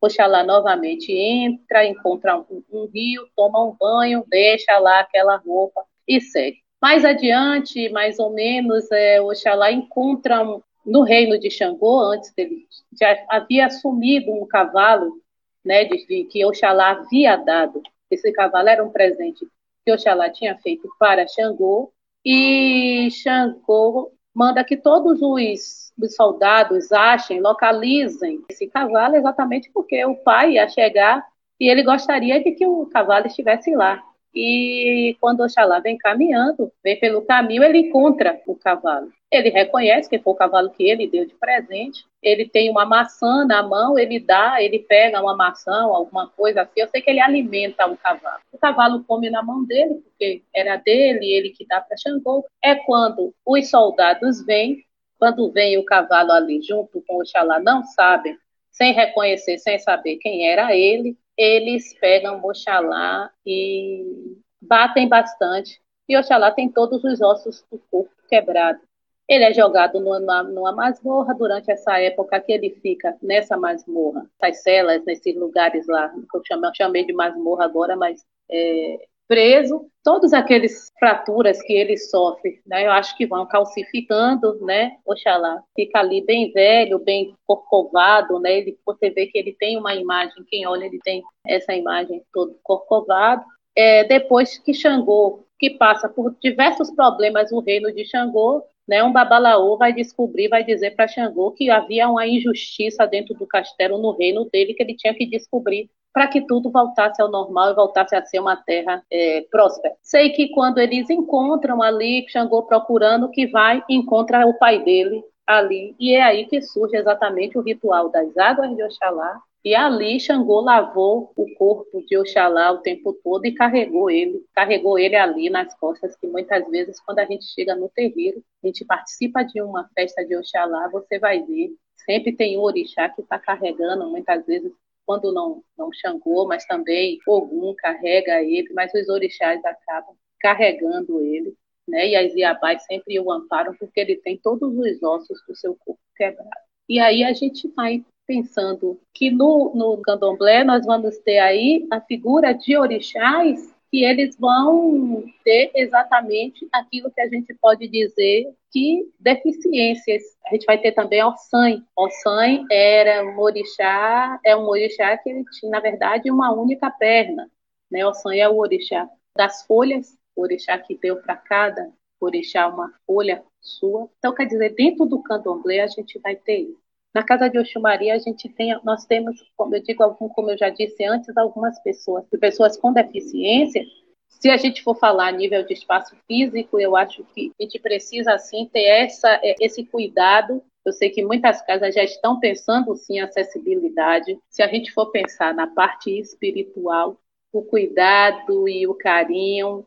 Oxalá 0.00 0.42
novamente 0.42 1.12
entra, 1.12 1.86
encontra 1.86 2.36
um, 2.36 2.64
um 2.72 2.86
rio, 2.86 3.28
toma 3.36 3.64
um 3.64 3.76
banho, 3.78 4.24
deixa 4.26 4.76
lá 4.78 4.98
aquela 4.98 5.36
roupa 5.36 5.84
e 6.08 6.20
segue. 6.20 6.58
Mais 6.82 7.04
adiante, 7.04 7.88
mais 7.90 8.18
ou 8.18 8.32
menos, 8.32 8.90
é, 8.90 9.20
Oxalá 9.20 9.70
encontra 9.70 10.42
no 10.84 11.02
reino 11.02 11.38
de 11.38 11.52
Xangô, 11.52 12.00
antes 12.00 12.32
dele, 12.34 12.66
já 13.00 13.16
havia 13.28 13.66
assumido 13.66 14.32
um 14.32 14.44
cavalo, 14.44 15.20
né, 15.64 15.84
de, 15.84 16.24
que 16.24 16.44
Oxalá 16.44 16.90
havia 16.90 17.36
dado. 17.36 17.82
Esse 18.10 18.32
cavalo 18.32 18.68
era 18.68 18.84
um 18.84 18.90
presente 18.90 19.46
que 19.84 19.92
Oxalá 19.92 20.30
tinha 20.30 20.56
feito 20.58 20.88
para 20.98 21.26
Xangô, 21.26 21.92
e 22.24 23.08
Xangô 23.10 24.12
manda 24.34 24.62
que 24.62 24.76
todos 24.76 25.20
os, 25.22 25.92
os 25.98 26.14
soldados 26.14 26.92
achem, 26.92 27.40
localizem 27.40 28.42
esse 28.50 28.66
cavalo, 28.68 29.16
exatamente 29.16 29.70
porque 29.72 30.04
o 30.04 30.14
pai 30.14 30.52
ia 30.52 30.68
chegar 30.68 31.26
e 31.58 31.68
ele 31.68 31.82
gostaria 31.82 32.42
de 32.42 32.52
que 32.52 32.66
o 32.66 32.86
cavalo 32.86 33.26
estivesse 33.26 33.74
lá. 33.74 34.02
E 34.34 35.16
quando 35.20 35.40
Oxalá 35.40 35.80
vem 35.80 35.96
caminhando, 35.96 36.70
vem 36.84 36.98
pelo 37.00 37.22
caminho, 37.22 37.64
ele 37.64 37.78
encontra 37.78 38.40
o 38.46 38.54
cavalo. 38.54 39.10
Ele 39.30 39.50
reconhece 39.50 40.08
que 40.08 40.18
foi 40.18 40.32
o 40.32 40.36
cavalo 40.36 40.70
que 40.70 40.88
ele 40.88 41.06
deu 41.06 41.26
de 41.26 41.34
presente. 41.34 42.06
Ele 42.22 42.48
tem 42.48 42.70
uma 42.70 42.86
maçã 42.86 43.44
na 43.44 43.62
mão, 43.62 43.98
ele 43.98 44.18
dá, 44.18 44.62
ele 44.62 44.78
pega 44.78 45.20
uma 45.20 45.36
maçã, 45.36 45.82
alguma 45.82 46.28
coisa 46.28 46.62
assim. 46.62 46.80
Eu 46.80 46.88
sei 46.88 47.02
que 47.02 47.10
ele 47.10 47.20
alimenta 47.20 47.86
o 47.86 47.96
cavalo. 47.96 48.40
O 48.50 48.58
cavalo 48.58 49.04
come 49.04 49.28
na 49.28 49.42
mão 49.42 49.64
dele, 49.64 49.96
porque 49.96 50.42
era 50.54 50.76
dele, 50.76 51.30
ele 51.30 51.50
que 51.50 51.66
dá 51.66 51.80
para 51.80 51.96
Xangô. 51.96 52.46
É 52.62 52.74
quando 52.74 53.34
os 53.44 53.68
soldados 53.68 54.44
vêm, 54.46 54.84
quando 55.18 55.50
vem 55.52 55.76
o 55.76 55.84
cavalo 55.84 56.32
ali 56.32 56.62
junto 56.62 57.02
com 57.06 57.20
Oxalá, 57.20 57.60
não 57.60 57.84
sabem, 57.84 58.38
sem 58.70 58.94
reconhecer, 58.94 59.58
sem 59.58 59.78
saber 59.78 60.16
quem 60.16 60.48
era 60.48 60.74
ele, 60.74 61.18
eles 61.36 61.92
pegam 61.98 62.40
Oxalá 62.42 63.30
e 63.44 64.38
batem 64.60 65.06
bastante. 65.06 65.80
E 66.08 66.16
Oxalá 66.16 66.50
tem 66.50 66.70
todos 66.70 67.04
os 67.04 67.20
ossos 67.20 67.62
do 67.70 67.78
corpo 67.90 68.10
quebrados. 68.28 68.87
Ele 69.28 69.44
é 69.44 69.52
jogado 69.52 70.00
numa, 70.00 70.42
numa, 70.42 70.72
masmorra 70.72 71.34
durante 71.34 71.70
essa 71.70 72.00
época 72.00 72.40
que 72.40 72.50
ele 72.50 72.70
fica 72.80 73.14
nessa 73.22 73.56
masmorra, 73.58 74.26
essas 74.40 74.62
celas, 74.62 75.04
nesses 75.04 75.36
lugares 75.36 75.86
lá, 75.86 76.08
que 76.08 76.36
eu 76.36 76.42
chamei, 76.46 76.70
eu 76.70 76.74
chamei 76.74 77.04
de 77.04 77.12
masmorra 77.12 77.64
agora, 77.64 77.94
mas 77.94 78.24
é, 78.50 78.98
preso, 79.28 79.86
todos 80.02 80.32
aqueles 80.32 80.90
fraturas 80.98 81.60
que 81.60 81.74
ele 81.74 81.98
sofre, 81.98 82.62
né, 82.66 82.86
eu 82.86 82.90
acho 82.90 83.14
que 83.18 83.26
vão 83.26 83.46
calcificando, 83.46 84.58
né, 84.64 84.96
Oxalá, 85.04 85.62
fica 85.76 85.98
ali 85.98 86.24
bem 86.24 86.50
velho, 86.50 86.98
bem 86.98 87.34
corcovado, 87.46 88.40
né, 88.40 88.58
ele, 88.58 88.78
você 88.86 89.10
vê 89.10 89.26
que 89.26 89.36
ele 89.36 89.52
tem 89.52 89.76
uma 89.76 89.94
imagem, 89.94 90.42
quem 90.48 90.66
olha 90.66 90.86
ele 90.86 90.98
tem 91.04 91.22
essa 91.46 91.74
imagem 91.74 92.22
todo 92.32 92.58
corcovado, 92.62 93.44
é, 93.76 94.02
depois 94.04 94.56
que 94.56 94.72
Xangô, 94.72 95.44
que 95.58 95.70
passa 95.70 96.08
por 96.08 96.34
diversos 96.40 96.90
problemas 96.90 97.52
no 97.52 97.60
reino 97.60 97.92
de 97.92 98.06
Xangô, 98.06 98.64
né, 98.88 99.04
um 99.04 99.12
babalaô 99.12 99.76
vai 99.76 99.92
descobrir, 99.92 100.48
vai 100.48 100.64
dizer 100.64 100.96
para 100.96 101.06
Xangô 101.06 101.52
que 101.52 101.70
havia 101.70 102.08
uma 102.08 102.26
injustiça 102.26 103.06
dentro 103.06 103.34
do 103.34 103.46
castelo, 103.46 103.98
no 103.98 104.12
reino 104.12 104.48
dele, 104.50 104.72
que 104.72 104.82
ele 104.82 104.96
tinha 104.96 105.14
que 105.14 105.26
descobrir 105.26 105.90
para 106.12 106.26
que 106.26 106.46
tudo 106.46 106.70
voltasse 106.70 107.20
ao 107.20 107.30
normal 107.30 107.70
e 107.70 107.74
voltasse 107.74 108.16
a 108.16 108.24
ser 108.24 108.40
uma 108.40 108.56
terra 108.56 109.02
é, 109.12 109.42
próspera. 109.50 109.94
Sei 110.02 110.30
que 110.30 110.48
quando 110.48 110.78
eles 110.78 111.08
encontram 111.10 111.82
ali, 111.82 112.26
Xangô 112.28 112.62
procurando, 112.62 113.30
que 113.30 113.46
vai 113.46 113.82
encontra 113.88 114.46
o 114.46 114.58
pai 114.58 114.82
dele 114.82 115.22
ali, 115.46 115.94
e 115.98 116.14
é 116.14 116.22
aí 116.22 116.46
que 116.46 116.60
surge 116.60 116.96
exatamente 116.96 117.56
o 117.56 117.62
ritual 117.62 118.10
das 118.10 118.36
águas 118.36 118.74
de 118.74 118.82
Oxalá, 118.82 119.40
e 119.64 119.74
ali 119.74 120.20
Xangô 120.20 120.60
lavou 120.60 121.32
o 121.36 121.54
corpo 121.54 122.02
de 122.06 122.16
Oxalá 122.16 122.72
o 122.72 122.78
tempo 122.78 123.12
todo 123.24 123.44
e 123.44 123.54
carregou 123.54 124.10
ele, 124.10 124.44
carregou 124.54 124.98
ele 124.98 125.16
ali 125.16 125.50
nas 125.50 125.74
costas, 125.78 126.16
que 126.16 126.26
muitas 126.26 126.68
vezes 126.70 127.00
quando 127.00 127.18
a 127.18 127.24
gente 127.24 127.44
chega 127.44 127.74
no 127.74 127.88
terreiro, 127.88 128.42
a 128.62 128.66
gente 128.66 128.84
participa 128.84 129.42
de 129.42 129.60
uma 129.60 129.88
festa 129.94 130.24
de 130.24 130.36
Oxalá, 130.36 130.88
você 130.88 131.18
vai 131.18 131.42
ver, 131.42 131.70
sempre 132.06 132.32
tem 132.34 132.58
um 132.58 132.62
orixá 132.62 133.08
que 133.08 133.20
está 133.20 133.38
carregando, 133.38 134.08
muitas 134.08 134.44
vezes 134.46 134.72
quando 135.04 135.32
não, 135.32 135.62
não 135.76 135.90
Xangô, 135.92 136.46
mas 136.46 136.66
também 136.66 137.18
Ogum 137.26 137.74
carrega 137.76 138.42
ele, 138.42 138.68
mas 138.74 138.92
os 138.92 139.08
orixás 139.08 139.64
acabam 139.64 140.14
carregando 140.38 141.20
ele, 141.20 141.54
né? 141.88 142.08
E 142.08 142.16
as 142.16 142.34
Iabás 142.34 142.84
sempre 142.84 143.18
o 143.18 143.32
amparam 143.32 143.74
porque 143.78 144.00
ele 144.00 144.16
tem 144.16 144.38
todos 144.38 144.70
os 144.76 145.02
ossos 145.02 145.42
do 145.48 145.56
seu 145.56 145.74
corpo 145.76 146.00
quebrado. 146.14 146.50
E 146.88 147.00
aí 147.00 147.24
a 147.24 147.32
gente 147.32 147.66
vai 147.74 148.04
pensando 148.28 149.00
que 149.14 149.30
no, 149.30 149.72
no 149.74 150.02
candomblé 150.02 150.62
nós 150.62 150.84
vamos 150.84 151.16
ter 151.20 151.38
aí 151.38 151.88
a 151.90 151.98
figura 151.98 152.52
de 152.52 152.76
orixás 152.76 153.74
que 153.90 154.04
eles 154.04 154.36
vão 154.38 155.24
ter 155.42 155.70
exatamente 155.74 156.68
aquilo 156.70 157.10
que 157.10 157.22
a 157.22 157.26
gente 157.26 157.54
pode 157.54 157.88
dizer 157.88 158.54
que 158.70 159.10
deficiências. 159.18 160.22
A 160.46 160.50
gente 160.50 160.66
vai 160.66 160.76
ter 160.76 160.92
também 160.92 161.24
Ossan. 161.24 161.82
Ossan 161.96 162.66
era 162.70 163.24
um 163.24 163.38
orixá, 163.38 164.38
é 164.44 164.54
um 164.54 164.68
orixá 164.68 165.16
que 165.16 165.30
ele 165.30 165.42
tinha, 165.58 165.72
na 165.72 165.80
verdade, 165.80 166.30
uma 166.30 166.52
única 166.52 166.90
perna. 166.90 167.50
Né? 167.90 168.06
Ossan 168.06 168.34
é 168.34 168.46
o 168.46 168.58
orixá 168.58 169.08
das 169.34 169.62
folhas, 169.62 170.18
o 170.36 170.42
orixá 170.42 170.76
que 170.76 170.98
deu 170.98 171.16
para 171.22 171.36
cada 171.36 171.90
orixá 172.20 172.68
uma 172.68 172.92
folha 173.06 173.42
sua. 173.58 174.10
Então, 174.18 174.34
quer 174.34 174.44
dizer, 174.44 174.74
dentro 174.74 175.06
do 175.06 175.22
candomblé 175.22 175.80
a 175.80 175.86
gente 175.86 176.18
vai 176.18 176.36
ter 176.36 176.58
isso. 176.58 176.87
Na 177.14 177.22
casa 177.22 177.48
de 177.48 177.58
Oxumaria, 177.58 178.14
a 178.14 178.18
gente 178.18 178.48
tem, 178.48 178.78
nós 178.84 179.06
temos, 179.06 179.42
como 179.56 179.74
eu 179.74 179.82
digo, 179.82 180.14
como 180.14 180.50
eu 180.50 180.58
já 180.58 180.68
disse 180.68 181.04
antes, 181.04 181.36
algumas 181.36 181.78
pessoas, 181.82 182.24
pessoas 182.38 182.76
com 182.76 182.92
deficiência. 182.92 183.82
Se 184.28 184.50
a 184.50 184.56
gente 184.56 184.82
for 184.82 184.94
falar 184.94 185.28
a 185.28 185.32
nível 185.32 185.64
de 185.64 185.72
espaço 185.72 186.14
físico, 186.26 186.78
eu 186.78 186.94
acho 186.94 187.24
que 187.34 187.50
a 187.58 187.62
gente 187.62 187.78
precisa, 187.78 188.34
assim, 188.34 188.66
ter 188.66 188.84
essa, 188.84 189.40
é, 189.42 189.54
esse 189.60 189.84
cuidado. 189.84 190.62
Eu 190.84 190.92
sei 190.92 191.10
que 191.10 191.24
muitas 191.24 191.62
casas 191.62 191.94
já 191.94 192.04
estão 192.04 192.38
pensando, 192.38 192.94
sim, 192.94 193.14
em 193.14 193.20
acessibilidade. 193.20 194.38
Se 194.48 194.62
a 194.62 194.68
gente 194.68 194.92
for 194.92 195.10
pensar 195.10 195.54
na 195.54 195.66
parte 195.66 196.10
espiritual, 196.10 197.18
o 197.52 197.62
cuidado 197.62 198.68
e 198.68 198.86
o 198.86 198.94
carinho 198.94 199.86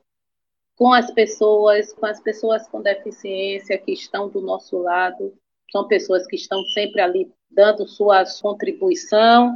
com 0.76 0.92
as 0.92 1.12
pessoas, 1.12 1.94
com 1.94 2.08
as 2.08 2.20
pessoas 2.20 2.68
com 2.68 2.82
deficiência 2.82 3.78
que 3.78 3.92
estão 3.92 4.28
do 4.28 4.42
nosso 4.42 4.80
lado, 4.80 5.32
são 5.72 5.88
pessoas 5.88 6.28
que 6.28 6.36
estão 6.36 6.64
sempre 6.66 7.02
ali 7.02 7.32
dando 7.50 7.88
sua 7.88 8.24
contribuição. 8.42 9.56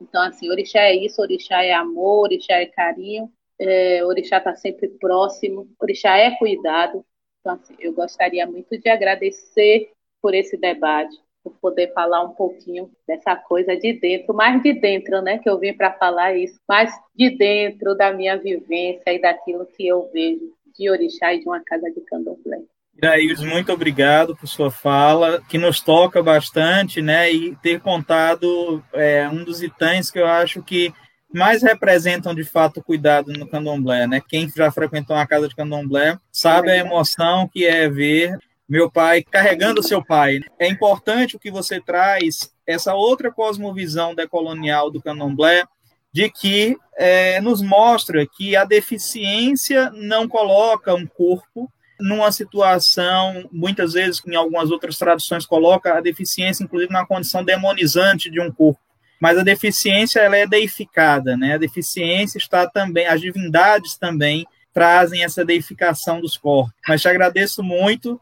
Então, 0.00 0.22
assim, 0.22 0.50
orixá 0.50 0.80
é 0.80 0.94
isso, 0.94 1.20
orixá 1.20 1.62
é 1.62 1.72
amor, 1.72 2.24
orixá 2.24 2.54
é 2.54 2.66
carinho, 2.66 3.30
é, 3.58 4.04
orixá 4.04 4.38
está 4.38 4.54
sempre 4.54 4.88
próximo, 4.88 5.68
orixá 5.80 6.16
é 6.16 6.32
cuidado. 6.32 7.04
Então, 7.40 7.54
assim, 7.54 7.74
eu 7.78 7.92
gostaria 7.92 8.46
muito 8.46 8.76
de 8.78 8.88
agradecer 8.88 9.90
por 10.20 10.34
esse 10.34 10.56
debate, 10.56 11.16
por 11.42 11.52
poder 11.60 11.92
falar 11.92 12.22
um 12.22 12.34
pouquinho 12.34 12.90
dessa 13.06 13.36
coisa 13.36 13.76
de 13.76 13.92
dentro, 13.94 14.34
mais 14.34 14.62
de 14.62 14.72
dentro, 14.72 15.20
né, 15.20 15.38
que 15.38 15.48
eu 15.48 15.58
vim 15.58 15.74
para 15.74 15.92
falar 15.92 16.34
isso, 16.34 16.58
mais 16.66 16.90
de 17.14 17.36
dentro 17.36 17.94
da 17.94 18.12
minha 18.12 18.36
vivência 18.36 19.12
e 19.12 19.20
daquilo 19.20 19.66
que 19.66 19.86
eu 19.86 20.10
vejo 20.10 20.54
de 20.74 20.90
orixá 20.90 21.34
e 21.34 21.40
de 21.40 21.46
uma 21.46 21.62
casa 21.62 21.90
de 21.90 22.00
candomblé. 22.00 22.62
Iraíris, 22.96 23.40
muito 23.40 23.72
obrigado 23.72 24.36
por 24.36 24.46
sua 24.46 24.70
fala, 24.70 25.42
que 25.48 25.58
nos 25.58 25.80
toca 25.80 26.22
bastante, 26.22 27.02
né? 27.02 27.30
E 27.30 27.56
ter 27.56 27.80
contado 27.80 28.82
é, 28.92 29.28
um 29.28 29.44
dos 29.44 29.62
itãs 29.62 30.10
que 30.10 30.18
eu 30.18 30.26
acho 30.26 30.62
que 30.62 30.92
mais 31.32 31.62
representam 31.62 32.32
de 32.32 32.44
fato 32.44 32.78
o 32.78 32.82
cuidado 32.82 33.32
no 33.32 33.48
candomblé, 33.48 34.06
né? 34.06 34.22
Quem 34.26 34.48
já 34.48 34.70
frequentou 34.70 35.16
uma 35.16 35.26
casa 35.26 35.48
de 35.48 35.56
candomblé 35.56 36.16
sabe 36.30 36.70
a 36.70 36.76
emoção 36.76 37.48
que 37.52 37.66
é 37.66 37.88
ver 37.88 38.38
meu 38.68 38.90
pai 38.90 39.22
carregando 39.22 39.82
seu 39.82 40.02
pai. 40.02 40.40
É 40.58 40.68
importante 40.68 41.36
o 41.36 41.38
que 41.38 41.50
você 41.50 41.80
traz, 41.80 42.52
essa 42.66 42.94
outra 42.94 43.32
cosmovisão 43.32 44.14
decolonial 44.14 44.90
do 44.90 45.02
candomblé, 45.02 45.64
de 46.12 46.30
que 46.30 46.76
é, 46.96 47.40
nos 47.40 47.60
mostra 47.60 48.24
que 48.24 48.54
a 48.54 48.64
deficiência 48.64 49.90
não 49.90 50.28
coloca 50.28 50.94
um 50.94 51.06
corpo 51.06 51.68
numa 52.00 52.32
situação, 52.32 53.48
muitas 53.52 53.92
vezes, 53.92 54.20
em 54.26 54.34
algumas 54.34 54.70
outras 54.70 54.98
traduções, 54.98 55.46
coloca 55.46 55.96
a 55.96 56.00
deficiência, 56.00 56.64
inclusive, 56.64 56.92
na 56.92 57.06
condição 57.06 57.44
demonizante 57.44 58.30
de 58.30 58.40
um 58.40 58.50
corpo. 58.50 58.80
Mas 59.20 59.38
a 59.38 59.42
deficiência 59.42 60.20
ela 60.20 60.36
é 60.36 60.46
deificada, 60.46 61.36
né? 61.36 61.54
A 61.54 61.58
deficiência 61.58 62.38
está 62.38 62.68
também, 62.68 63.06
as 63.06 63.20
divindades 63.20 63.96
também 63.96 64.46
trazem 64.72 65.22
essa 65.22 65.44
deificação 65.44 66.20
dos 66.20 66.36
corpos. 66.36 66.74
Mas 66.86 67.00
te 67.00 67.08
agradeço 67.08 67.62
muito. 67.62 68.20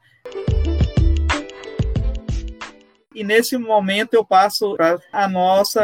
E 3.15 3.25
nesse 3.25 3.59
momento 3.59 4.15
eu 4.15 4.25
passo 4.25 4.75
para 4.75 4.99
a 5.13 5.29
nossa 5.29 5.83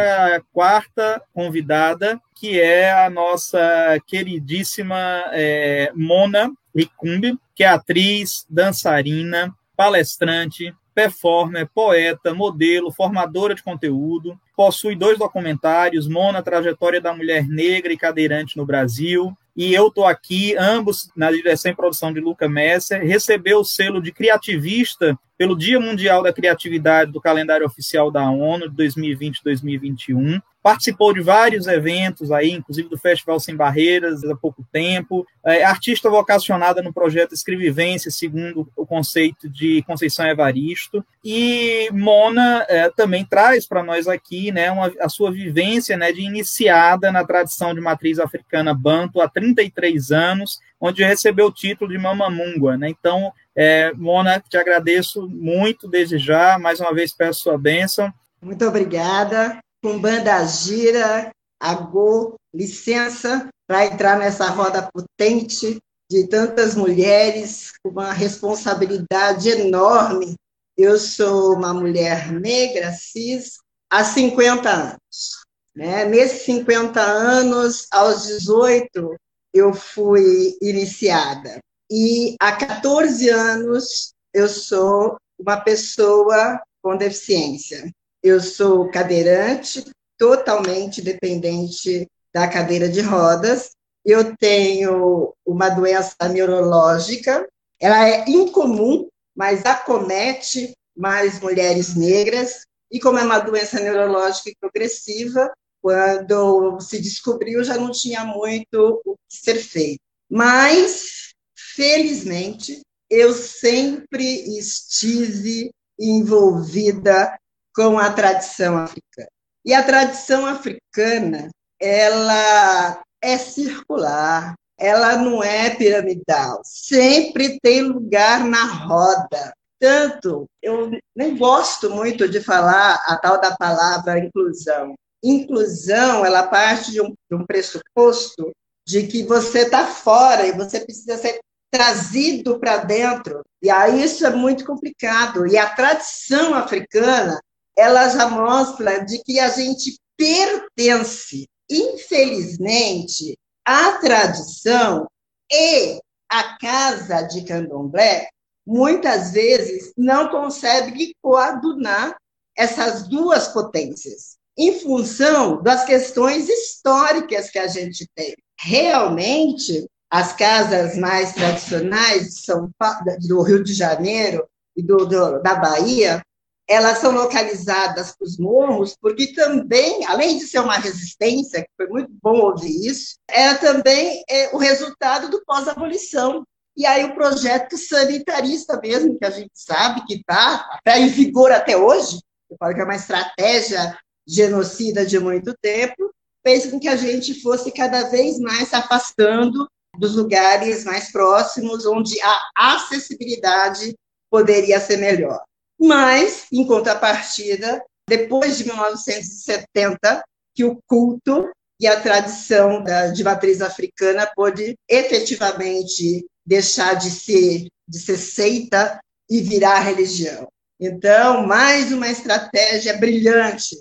quarta 0.52 1.22
convidada, 1.32 2.20
que 2.34 2.60
é 2.60 2.90
a 2.92 3.10
nossa 3.10 3.98
queridíssima 4.06 5.24
é, 5.32 5.90
Mona 5.94 6.50
Ricumbi, 6.74 7.38
que 7.54 7.64
é 7.64 7.68
atriz, 7.68 8.46
dançarina, 8.48 9.54
palestrante, 9.76 10.74
performer, 10.94 11.68
poeta, 11.72 12.34
modelo, 12.34 12.90
formadora 12.90 13.54
de 13.54 13.62
conteúdo, 13.62 14.38
possui 14.56 14.96
dois 14.96 15.16
documentários, 15.16 16.08
Mona, 16.08 16.42
Trajetória 16.42 17.00
da 17.00 17.14
Mulher 17.14 17.46
Negra 17.46 17.92
e 17.92 17.96
Cadeirante 17.96 18.56
no 18.56 18.66
Brasil, 18.66 19.36
e 19.56 19.74
eu 19.74 19.88
estou 19.88 20.06
aqui, 20.06 20.56
ambos 20.56 21.10
na 21.16 21.32
direção 21.32 21.72
e 21.72 21.74
produção 21.74 22.12
de 22.12 22.20
Luca 22.20 22.48
Messer, 22.48 23.04
recebeu 23.04 23.58
o 23.58 23.64
selo 23.64 24.00
de 24.00 24.12
criativista 24.12 25.18
pelo 25.36 25.56
Dia 25.56 25.80
Mundial 25.80 26.22
da 26.22 26.32
Criatividade 26.32 27.10
do 27.10 27.20
calendário 27.20 27.66
oficial 27.66 28.10
da 28.10 28.30
ONU 28.30 28.68
de 28.68 28.84
2020-2021, 28.84 30.40
participou 30.68 31.14
de 31.14 31.22
vários 31.22 31.66
eventos 31.66 32.30
aí, 32.30 32.50
inclusive 32.50 32.90
do 32.90 32.98
Festival 32.98 33.40
Sem 33.40 33.56
Barreiras 33.56 34.22
há 34.22 34.36
pouco 34.36 34.62
tempo, 34.70 35.26
é 35.42 35.64
artista 35.64 36.10
vocacionada 36.10 36.82
no 36.82 36.92
projeto 36.92 37.32
Escrevivência, 37.32 38.10
segundo 38.10 38.68
o 38.76 38.84
conceito 38.84 39.48
de 39.48 39.82
Conceição 39.86 40.26
Evaristo, 40.26 41.02
e 41.24 41.88
Mona 41.90 42.66
é, 42.68 42.90
também 42.90 43.24
traz 43.24 43.66
para 43.66 43.82
nós 43.82 44.06
aqui 44.06 44.52
né, 44.52 44.70
uma, 44.70 44.92
a 45.00 45.08
sua 45.08 45.32
vivência 45.32 45.96
né, 45.96 46.12
de 46.12 46.20
iniciada 46.20 47.10
na 47.10 47.24
tradição 47.24 47.74
de 47.74 47.80
matriz 47.80 48.18
africana 48.18 48.74
Banto 48.74 49.22
há 49.22 49.28
33 49.28 50.12
anos, 50.12 50.60
onde 50.78 51.02
recebeu 51.02 51.46
o 51.46 51.52
título 51.52 51.90
de 51.90 51.96
Mamamungua. 51.96 52.76
Né? 52.76 52.90
Então, 52.90 53.32
é, 53.56 53.90
Mona, 53.94 54.38
te 54.38 54.58
agradeço 54.58 55.26
muito 55.30 55.88
desde 55.88 56.18
já, 56.18 56.58
mais 56.58 56.78
uma 56.78 56.92
vez 56.92 57.10
peço 57.14 57.40
sua 57.40 57.56
bênção. 57.56 58.12
Muito 58.42 58.66
obrigada 58.66 59.58
com 59.82 59.98
banda 59.98 60.44
gira, 60.44 61.30
agô, 61.60 62.34
licença 62.52 63.48
para 63.66 63.86
entrar 63.86 64.18
nessa 64.18 64.48
roda 64.48 64.88
potente 64.92 65.78
de 66.10 66.26
tantas 66.26 66.74
mulheres, 66.74 67.72
com 67.82 67.90
uma 67.90 68.12
responsabilidade 68.12 69.50
enorme. 69.50 70.34
Eu 70.76 70.98
sou 70.98 71.54
uma 71.54 71.74
mulher 71.74 72.32
negra, 72.32 72.92
cis, 72.92 73.58
há 73.90 74.04
50 74.04 74.70
anos. 74.70 75.44
Né? 75.74 76.06
Nesses 76.06 76.42
50 76.42 77.00
anos, 77.00 77.86
aos 77.92 78.26
18, 78.26 79.16
eu 79.52 79.74
fui 79.74 80.56
iniciada. 80.62 81.58
E 81.90 82.36
há 82.40 82.52
14 82.56 83.28
anos, 83.28 84.12
eu 84.32 84.48
sou 84.48 85.16
uma 85.38 85.60
pessoa 85.60 86.60
com 86.82 86.96
deficiência. 86.96 87.90
Eu 88.28 88.40
sou 88.40 88.90
cadeirante, 88.90 89.82
totalmente 90.18 91.00
dependente 91.00 92.06
da 92.30 92.46
cadeira 92.46 92.86
de 92.86 93.00
rodas. 93.00 93.70
Eu 94.04 94.36
tenho 94.36 95.34
uma 95.46 95.70
doença 95.70 96.28
neurológica, 96.28 97.48
ela 97.80 98.06
é 98.06 98.28
incomum, 98.28 99.08
mas 99.34 99.64
acomete 99.64 100.74
mais 100.94 101.40
mulheres 101.40 101.94
negras. 101.94 102.66
E 102.90 103.00
como 103.00 103.18
é 103.18 103.22
uma 103.22 103.38
doença 103.38 103.80
neurológica 103.80 104.50
progressiva, 104.60 105.50
quando 105.80 106.78
se 106.80 107.00
descobriu 107.00 107.64
já 107.64 107.76
não 107.78 107.90
tinha 107.90 108.26
muito 108.26 109.00
o 109.06 109.14
que 109.14 109.36
ser 109.36 109.56
feito. 109.56 110.00
Mas, 110.28 111.32
felizmente, 111.56 112.82
eu 113.08 113.32
sempre 113.32 114.58
estive 114.58 115.70
envolvida 115.98 117.38
com 117.78 117.96
a 117.96 118.10
tradição 118.10 118.76
africana. 118.76 119.28
E 119.64 119.72
a 119.72 119.84
tradição 119.84 120.44
africana, 120.44 121.48
ela 121.80 123.00
é 123.22 123.38
circular, 123.38 124.54
ela 124.76 125.16
não 125.16 125.44
é 125.44 125.70
piramidal, 125.70 126.60
sempre 126.64 127.56
tem 127.62 127.82
lugar 127.82 128.44
na 128.44 128.64
roda. 128.64 129.52
Tanto, 129.78 130.46
eu 130.60 130.90
nem 131.14 131.36
gosto 131.36 131.88
muito 131.88 132.28
de 132.28 132.40
falar 132.40 133.00
a 133.06 133.16
tal 133.16 133.40
da 133.40 133.56
palavra 133.56 134.18
inclusão. 134.18 134.96
Inclusão, 135.22 136.26
ela 136.26 136.48
parte 136.48 136.90
de 136.90 137.00
um, 137.00 137.14
de 137.30 137.36
um 137.36 137.46
pressuposto 137.46 138.50
de 138.84 139.06
que 139.06 139.22
você 139.22 139.60
está 139.60 139.86
fora 139.86 140.48
e 140.48 140.52
você 140.52 140.80
precisa 140.80 141.16
ser 141.16 141.38
trazido 141.70 142.58
para 142.58 142.78
dentro. 142.78 143.44
E 143.62 143.70
aí 143.70 144.02
isso 144.02 144.26
é 144.26 144.30
muito 144.30 144.64
complicado. 144.64 145.46
E 145.46 145.56
a 145.56 145.70
tradição 145.70 146.54
africana, 146.54 147.38
ela 147.78 148.08
já 148.08 148.28
mostra 148.28 149.04
de 149.04 149.22
que 149.22 149.38
a 149.38 149.48
gente 149.50 149.96
pertence. 150.16 151.46
Infelizmente, 151.70 153.38
a 153.64 153.92
tradição 153.98 155.06
e 155.50 156.00
a 156.28 156.58
casa 156.58 157.22
de 157.22 157.44
candomblé 157.44 158.28
muitas 158.66 159.30
vezes 159.30 159.92
não 159.96 160.28
consegue 160.28 161.14
coadunar 161.22 162.16
essas 162.56 163.08
duas 163.08 163.48
potências 163.48 164.36
em 164.58 164.80
função 164.80 165.62
das 165.62 165.84
questões 165.84 166.48
históricas 166.48 167.48
que 167.48 167.60
a 167.60 167.68
gente 167.68 168.08
tem. 168.12 168.34
Realmente, 168.58 169.86
as 170.10 170.32
casas 170.32 170.98
mais 170.98 171.32
tradicionais 171.32 172.42
São 172.44 172.68
Paulo, 172.76 173.04
do 173.20 173.40
Rio 173.42 173.62
de 173.62 173.72
Janeiro 173.72 174.44
e 174.76 174.82
do, 174.82 175.06
do, 175.06 175.40
da 175.40 175.54
Bahia, 175.54 176.20
elas 176.68 176.98
são 176.98 177.12
localizadas 177.12 178.14
para 178.14 178.26
os 178.26 178.38
morros, 178.38 178.94
porque 179.00 179.32
também, 179.32 180.04
além 180.06 180.38
de 180.38 180.46
ser 180.46 180.58
uma 180.58 180.76
resistência, 180.76 181.62
que 181.62 181.70
foi 181.76 181.86
muito 181.86 182.12
bom 182.22 182.38
ouvir 182.40 182.86
isso, 182.86 183.16
é 183.26 183.54
também 183.54 184.22
é, 184.28 184.54
o 184.54 184.58
resultado 184.58 185.30
do 185.30 185.42
pós-abolição. 185.46 186.44
E 186.76 186.84
aí 186.84 187.04
o 187.04 187.14
projeto 187.14 187.76
sanitarista 187.76 188.78
mesmo, 188.80 189.18
que 189.18 189.24
a 189.24 189.30
gente 189.30 189.50
sabe 189.54 190.04
que 190.06 190.16
está 190.16 190.78
tá 190.84 190.98
em 190.98 191.08
vigor 191.08 191.50
até 191.50 191.76
hoje, 191.76 192.20
eu 192.50 192.56
falo 192.58 192.74
que 192.74 192.80
é 192.80 192.84
uma 192.84 192.96
estratégia 192.96 193.98
genocida 194.26 195.06
de 195.06 195.18
muito 195.18 195.54
tempo, 195.62 196.10
fez 196.46 196.70
com 196.70 196.78
que 196.78 196.88
a 196.88 196.96
gente 196.96 197.40
fosse 197.40 197.72
cada 197.72 198.10
vez 198.10 198.38
mais 198.38 198.68
se 198.68 198.76
afastando 198.76 199.66
dos 199.98 200.16
lugares 200.16 200.84
mais 200.84 201.10
próximos, 201.10 201.86
onde 201.86 202.20
a 202.22 202.74
acessibilidade 202.74 203.94
poderia 204.30 204.78
ser 204.78 204.98
melhor. 204.98 205.42
Mas, 205.78 206.46
em 206.52 206.66
contrapartida, 206.66 207.82
depois 208.08 208.58
de 208.58 208.64
1970, 208.64 210.24
que 210.54 210.64
o 210.64 210.80
culto 210.86 211.48
e 211.80 211.86
a 211.86 212.00
tradição 212.00 212.82
de 213.14 213.22
matriz 213.22 213.62
africana 213.62 214.28
pôde 214.34 214.76
efetivamente 214.88 216.26
deixar 216.44 216.94
de 216.94 217.10
ser, 217.10 217.68
de 217.86 217.98
ser 217.98 218.16
seita 218.16 218.98
e 219.30 219.40
virar 219.40 219.80
religião. 219.80 220.48
Então, 220.80 221.46
mais 221.46 221.92
uma 221.92 222.08
estratégia 222.08 222.96
brilhante 222.96 223.76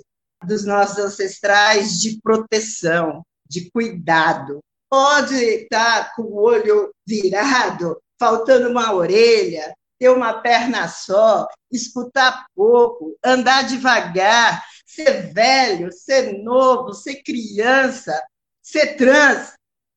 dos 0.46 0.66
nossos 0.66 0.98
ancestrais 0.98 2.00
de 2.00 2.20
proteção, 2.22 3.24
de 3.48 3.72
cuidado. 3.72 4.60
Pode 4.90 5.36
estar 5.36 6.14
com 6.16 6.24
o 6.24 6.36
olho 6.36 6.92
virado, 7.06 8.00
faltando 8.20 8.70
uma 8.70 8.94
orelha, 8.94 9.74
ter 10.00 10.10
uma 10.10 10.42
perna 10.42 10.88
só, 10.88 11.48
escutar 11.72 12.46
pouco, 12.56 13.18
andar 13.24 13.64
devagar, 13.64 14.64
ser 14.86 15.34
velho, 15.34 15.92
ser 15.92 16.44
novo, 16.44 16.94
ser 16.94 17.22
criança, 17.24 18.20
ser 18.62 18.96
trans, 18.96 19.54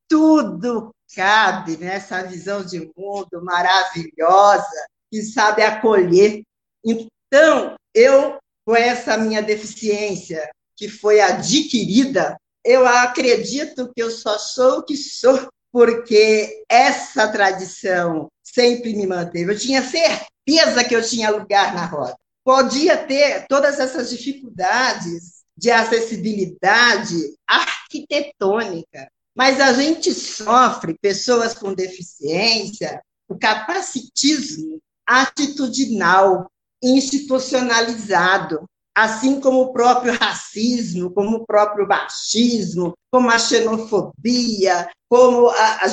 tudo 0.08 0.94
cabe 1.14 1.76
nessa 1.76 2.22
visão 2.22 2.64
de 2.64 2.90
mundo 2.96 3.42
maravilhosa 3.42 4.86
que 5.10 5.22
sabe 5.22 5.62
acolher. 5.62 6.42
Então, 6.84 7.74
eu, 7.94 8.38
com 8.64 8.76
essa 8.76 9.16
minha 9.16 9.42
deficiência, 9.42 10.48
que 10.76 10.88
foi 10.88 11.20
adquirida, 11.20 12.36
eu 12.64 12.86
acredito 12.86 13.92
que 13.94 14.02
eu 14.02 14.10
só 14.10 14.38
sou 14.38 14.78
o 14.78 14.82
que 14.82 14.96
sou 14.96 15.48
porque 15.72 16.64
essa 16.68 17.28
tradição 17.28 18.28
sempre 18.42 18.94
me 18.94 19.06
manteve. 19.06 19.52
Eu 19.52 19.58
tinha 19.58 19.82
certeza 19.82 20.84
que 20.84 20.94
eu 20.94 21.02
tinha 21.02 21.30
lugar 21.30 21.74
na 21.74 21.86
roda. 21.86 22.16
Podia 22.44 22.96
ter 22.96 23.46
todas 23.48 23.78
essas 23.78 24.10
dificuldades 24.10 25.40
de 25.56 25.70
acessibilidade 25.70 27.34
arquitetônica, 27.46 29.10
mas 29.36 29.60
a 29.60 29.72
gente 29.74 30.12
sofre, 30.12 30.98
pessoas 31.00 31.54
com 31.54 31.74
deficiência, 31.74 33.00
o 33.28 33.38
capacitismo 33.38 34.80
atitudinal, 35.06 36.50
institucionalizado, 36.82 38.64
assim 38.96 39.40
como 39.40 39.60
o 39.62 39.72
próprio 39.72 40.12
racismo, 40.12 41.10
como 41.12 41.38
o 41.38 41.46
próprio 41.46 41.86
machismo, 41.86 42.94
como 43.10 43.30
a 43.30 43.38
xenofobia, 43.38 44.88
como 45.08 45.48
a, 45.48 45.84
a 45.84 45.88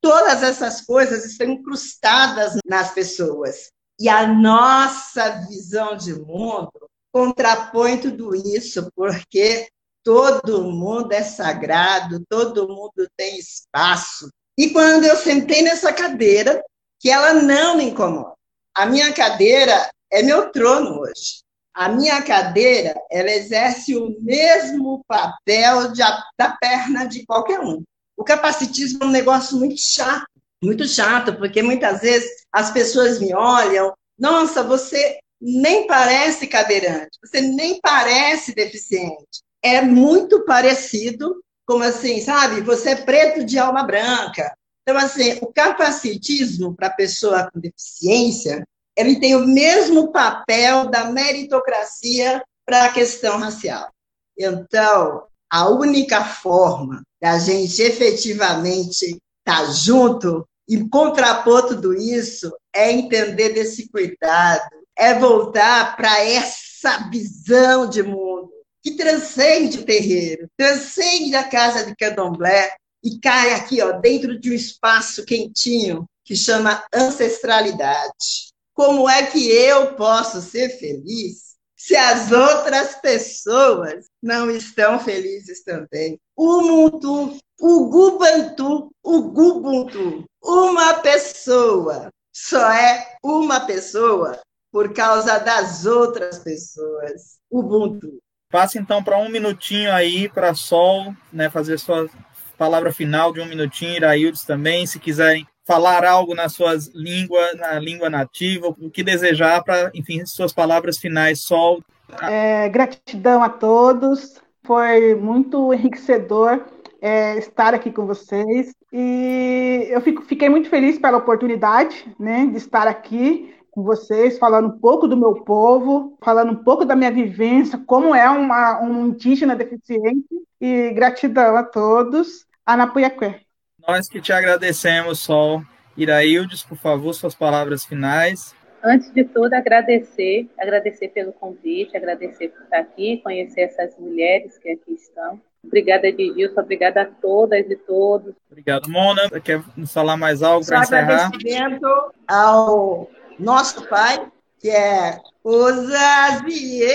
todas 0.00 0.42
essas 0.42 0.82
coisas 0.82 1.24
estão 1.24 1.48
incrustadas 1.48 2.58
nas 2.66 2.92
pessoas. 2.92 3.70
E 3.98 4.08
a 4.08 4.26
nossa 4.26 5.46
visão 5.48 5.96
de 5.96 6.14
mundo 6.14 6.70
contrapõe 7.12 7.98
tudo 7.98 8.34
isso, 8.34 8.90
porque 8.94 9.68
todo 10.04 10.70
mundo 10.70 11.12
é 11.12 11.22
sagrado, 11.22 12.22
todo 12.28 12.68
mundo 12.68 13.08
tem 13.16 13.38
espaço. 13.38 14.28
E 14.58 14.70
quando 14.70 15.04
eu 15.04 15.16
sentei 15.16 15.62
nessa 15.62 15.92
cadeira, 15.92 16.62
que 17.00 17.10
ela 17.10 17.34
não 17.34 17.76
me 17.76 17.84
incomoda, 17.84 18.34
a 18.74 18.84
minha 18.86 19.12
cadeira 19.12 19.90
é 20.10 20.22
meu 20.22 20.50
trono 20.50 21.00
hoje. 21.00 21.45
A 21.76 21.90
minha 21.90 22.22
cadeira, 22.22 22.94
ela 23.10 23.30
exerce 23.30 23.94
o 23.94 24.16
mesmo 24.22 25.04
papel 25.06 25.92
de, 25.92 26.00
da 26.38 26.56
perna 26.58 27.04
de 27.04 27.26
qualquer 27.26 27.60
um. 27.60 27.82
O 28.16 28.24
capacitismo 28.24 29.00
é 29.02 29.06
um 29.06 29.10
negócio 29.10 29.58
muito 29.58 29.78
chato, 29.78 30.26
muito 30.64 30.88
chato, 30.88 31.36
porque 31.36 31.60
muitas 31.60 32.00
vezes 32.00 32.30
as 32.50 32.70
pessoas 32.70 33.20
me 33.20 33.34
olham, 33.34 33.92
nossa, 34.18 34.62
você 34.62 35.18
nem 35.38 35.86
parece 35.86 36.46
cadeirante, 36.46 37.18
você 37.22 37.42
nem 37.42 37.78
parece 37.78 38.54
deficiente. 38.54 39.42
é 39.62 39.82
muito 39.82 40.46
parecido, 40.46 41.44
como 41.66 41.84
assim, 41.84 42.22
sabe? 42.22 42.62
Você 42.62 42.92
é 42.92 43.04
preto 43.04 43.44
de 43.44 43.58
alma 43.58 43.82
branca. 43.82 44.50
Então, 44.80 44.96
assim, 44.96 45.36
o 45.42 45.52
capacitismo 45.52 46.74
para 46.74 46.86
a 46.86 46.94
pessoa 46.94 47.50
com 47.52 47.60
deficiência, 47.60 48.66
ele 48.96 49.20
tem 49.20 49.36
o 49.36 49.46
mesmo 49.46 50.10
papel 50.10 50.88
da 50.88 51.10
meritocracia 51.10 52.42
para 52.64 52.86
a 52.86 52.92
questão 52.92 53.38
racial. 53.38 53.90
Então, 54.38 55.24
a 55.50 55.68
única 55.68 56.24
forma 56.24 57.02
da 57.20 57.38
gente 57.38 57.80
efetivamente 57.80 59.04
estar 59.04 59.66
tá 59.66 59.72
junto 59.72 60.46
e 60.68 60.88
contrapor 60.88 61.68
tudo 61.68 61.94
isso 61.94 62.52
é 62.74 62.90
entender 62.90 63.50
desse 63.50 63.88
cuidado, 63.88 64.68
é 64.96 65.14
voltar 65.14 65.96
para 65.96 66.24
essa 66.24 67.08
visão 67.10 67.88
de 67.88 68.02
mundo 68.02 68.50
que 68.82 68.92
transcende 68.92 69.78
o 69.78 69.84
terreiro, 69.84 70.48
transcende 70.56 71.34
a 71.34 71.44
casa 71.44 71.84
de 71.84 71.94
candomblé 71.94 72.72
e 73.02 73.18
cai 73.20 73.54
aqui, 73.54 73.80
ó, 73.80 73.92
dentro 73.92 74.38
de 74.38 74.50
um 74.50 74.54
espaço 74.54 75.24
quentinho 75.24 76.06
que 76.24 76.34
chama 76.34 76.84
ancestralidade. 76.92 78.52
Como 78.76 79.08
é 79.08 79.24
que 79.24 79.50
eu 79.50 79.94
posso 79.94 80.42
ser 80.42 80.68
feliz 80.78 81.56
se 81.74 81.96
as 81.96 82.30
outras 82.30 82.94
pessoas 82.96 84.04
não 84.22 84.50
estão 84.50 85.00
felizes 85.00 85.64
também? 85.64 86.20
O 86.36 86.60
Muntu, 86.60 87.38
o 87.58 87.88
Gubantu, 87.88 88.90
o 89.02 89.22
Gubuntu, 89.30 90.26
uma 90.42 90.92
pessoa 91.00 92.10
só 92.30 92.70
é 92.70 93.16
uma 93.24 93.60
pessoa 93.60 94.38
por 94.70 94.92
causa 94.92 95.38
das 95.38 95.86
outras 95.86 96.40
pessoas. 96.40 97.38
Ubuntu. 97.50 98.18
Passa 98.50 98.78
então 98.78 99.02
para 99.02 99.16
um 99.16 99.30
minutinho 99.30 99.90
aí 99.90 100.28
para 100.28 100.54
Sol, 100.54 101.14
né, 101.32 101.48
fazer 101.48 101.78
sua 101.78 102.10
palavra 102.58 102.92
final 102.92 103.32
de 103.32 103.40
um 103.40 103.46
minutinho, 103.46 103.96
Iraildes 103.96 104.44
também, 104.44 104.86
se 104.86 104.98
quiserem 104.98 105.48
falar 105.66 106.04
algo 106.04 106.34
na 106.34 106.48
suas 106.48 106.88
língua, 106.94 107.52
na 107.54 107.78
língua 107.78 108.08
nativa, 108.08 108.68
o 108.68 108.90
que 108.90 109.02
desejar 109.02 109.62
para, 109.64 109.90
enfim, 109.94 110.24
suas 110.24 110.52
palavras 110.52 110.98
finais, 110.98 111.42
Sol. 111.42 111.82
É, 112.22 112.68
gratidão 112.68 113.42
a 113.42 113.48
todos, 113.48 114.40
foi 114.64 115.14
muito 115.14 115.74
enriquecedor 115.74 116.64
é, 117.02 117.36
estar 117.36 117.74
aqui 117.74 117.90
com 117.90 118.06
vocês 118.06 118.74
e 118.92 119.86
eu 119.90 120.00
fico, 120.00 120.22
fiquei 120.22 120.48
muito 120.48 120.70
feliz 120.70 120.98
pela 120.98 121.18
oportunidade, 121.18 122.06
né, 122.18 122.46
de 122.46 122.56
estar 122.56 122.86
aqui 122.86 123.52
com 123.72 123.82
vocês, 123.82 124.38
falando 124.38 124.68
um 124.68 124.78
pouco 124.78 125.06
do 125.06 125.16
meu 125.16 125.34
povo, 125.34 126.16
falando 126.24 126.52
um 126.52 126.64
pouco 126.64 126.84
da 126.84 126.96
minha 126.96 127.10
vivência, 127.10 127.78
como 127.86 128.14
é 128.14 128.30
uma, 128.30 128.80
um 128.80 129.08
indígena 129.08 129.54
deficiente, 129.54 130.26
e 130.58 130.90
gratidão 130.92 131.56
a 131.56 131.62
todos. 131.62 132.46
Anapuiaqué. 132.64 133.45
Nós 133.86 134.08
que 134.08 134.20
te 134.20 134.32
agradecemos, 134.32 135.20
Sol. 135.20 135.62
Iraildes, 135.96 136.62
por 136.62 136.76
favor, 136.76 137.12
suas 137.14 137.34
palavras 137.34 137.84
finais. 137.84 138.54
Antes 138.82 139.12
de 139.12 139.24
tudo, 139.24 139.54
agradecer, 139.54 140.48
agradecer 140.58 141.08
pelo 141.08 141.32
convite, 141.32 141.96
agradecer 141.96 142.48
por 142.48 142.62
estar 142.64 142.78
aqui, 142.78 143.18
conhecer 143.18 143.62
essas 143.62 143.96
mulheres 143.98 144.58
que 144.58 144.70
aqui 144.70 144.92
estão. 144.92 145.40
Obrigada, 145.64 146.06
Edilson, 146.06 146.60
obrigada 146.60 147.02
a 147.02 147.04
todas 147.06 147.68
e 147.68 147.76
todos. 147.76 148.34
Obrigado, 148.50 148.88
Mona. 148.88 149.28
Quer 149.40 149.62
nos 149.76 149.92
falar 149.92 150.16
mais 150.16 150.42
algo 150.42 150.64
para 150.64 150.80
encerrar? 150.80 151.26
agradecimento 151.26 152.12
ao 152.28 153.10
nosso 153.38 153.86
pai, 153.88 154.30
que 154.60 154.70
é 154.70 155.18
Osazie, 155.42 156.92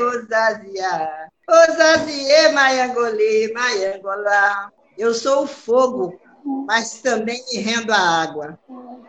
Osazia, 0.00 1.28
Osazie, 1.48 2.52
Maiangolê, 2.52 3.52
Maiangolá. 3.52 4.70
Eu 4.98 5.14
sou 5.14 5.44
o 5.44 5.46
fogo, 5.46 6.20
mas 6.66 7.00
também 7.00 7.40
rendo 7.54 7.92
a 7.92 7.98
água. 7.98 8.58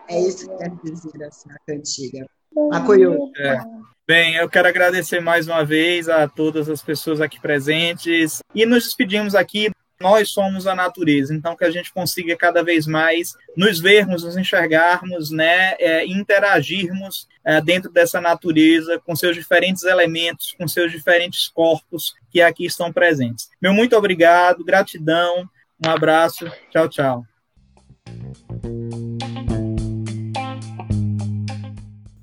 É 0.08 0.20
isso 0.20 0.50
que 0.50 0.58
quer 0.58 0.72
dizer 0.84 1.22
essa 1.22 1.50
cantiga. 1.68 2.26
Macoiô. 2.56 3.32
É. 3.38 3.58
Bem, 4.06 4.36
eu 4.36 4.50
quero 4.50 4.68
agradecer 4.68 5.22
mais 5.22 5.48
uma 5.48 5.64
vez 5.64 6.10
a 6.10 6.28
todas 6.28 6.70
as 6.70 6.82
pessoas 6.82 7.22
aqui 7.22 7.40
presentes 7.40 8.40
e 8.54 8.66
nos 8.66 8.84
despedimos 8.84 9.34
aqui 9.34 9.72
nós 10.04 10.30
somos 10.30 10.68
a 10.68 10.76
natureza, 10.76 11.34
então 11.34 11.56
que 11.56 11.64
a 11.64 11.72
gente 11.72 11.94
consiga 11.94 12.36
cada 12.36 12.62
vez 12.62 12.86
mais 12.86 13.36
nos 13.56 13.80
vermos, 13.80 14.24
nos 14.24 14.36
enxergarmos, 14.36 15.32
né, 15.32 15.76
é, 15.80 16.06
interagirmos 16.06 17.26
é, 17.46 17.62
dentro 17.62 17.90
dessa 17.90 18.20
natureza 18.20 19.00
com 19.06 19.16
seus 19.16 19.34
diferentes 19.34 19.84
elementos, 19.84 20.54
com 20.58 20.68
seus 20.68 20.92
diferentes 20.92 21.48
corpos 21.48 22.14
que 22.30 22.42
aqui 22.42 22.66
estão 22.66 22.92
presentes. 22.92 23.50
Meu 23.62 23.74
muito 23.74 23.96
obrigado, 23.96 24.66
gratidão, 24.66 25.50
um 25.86 25.90
abraço, 25.90 26.46
tchau, 26.72 26.90
tchau. 26.90 27.24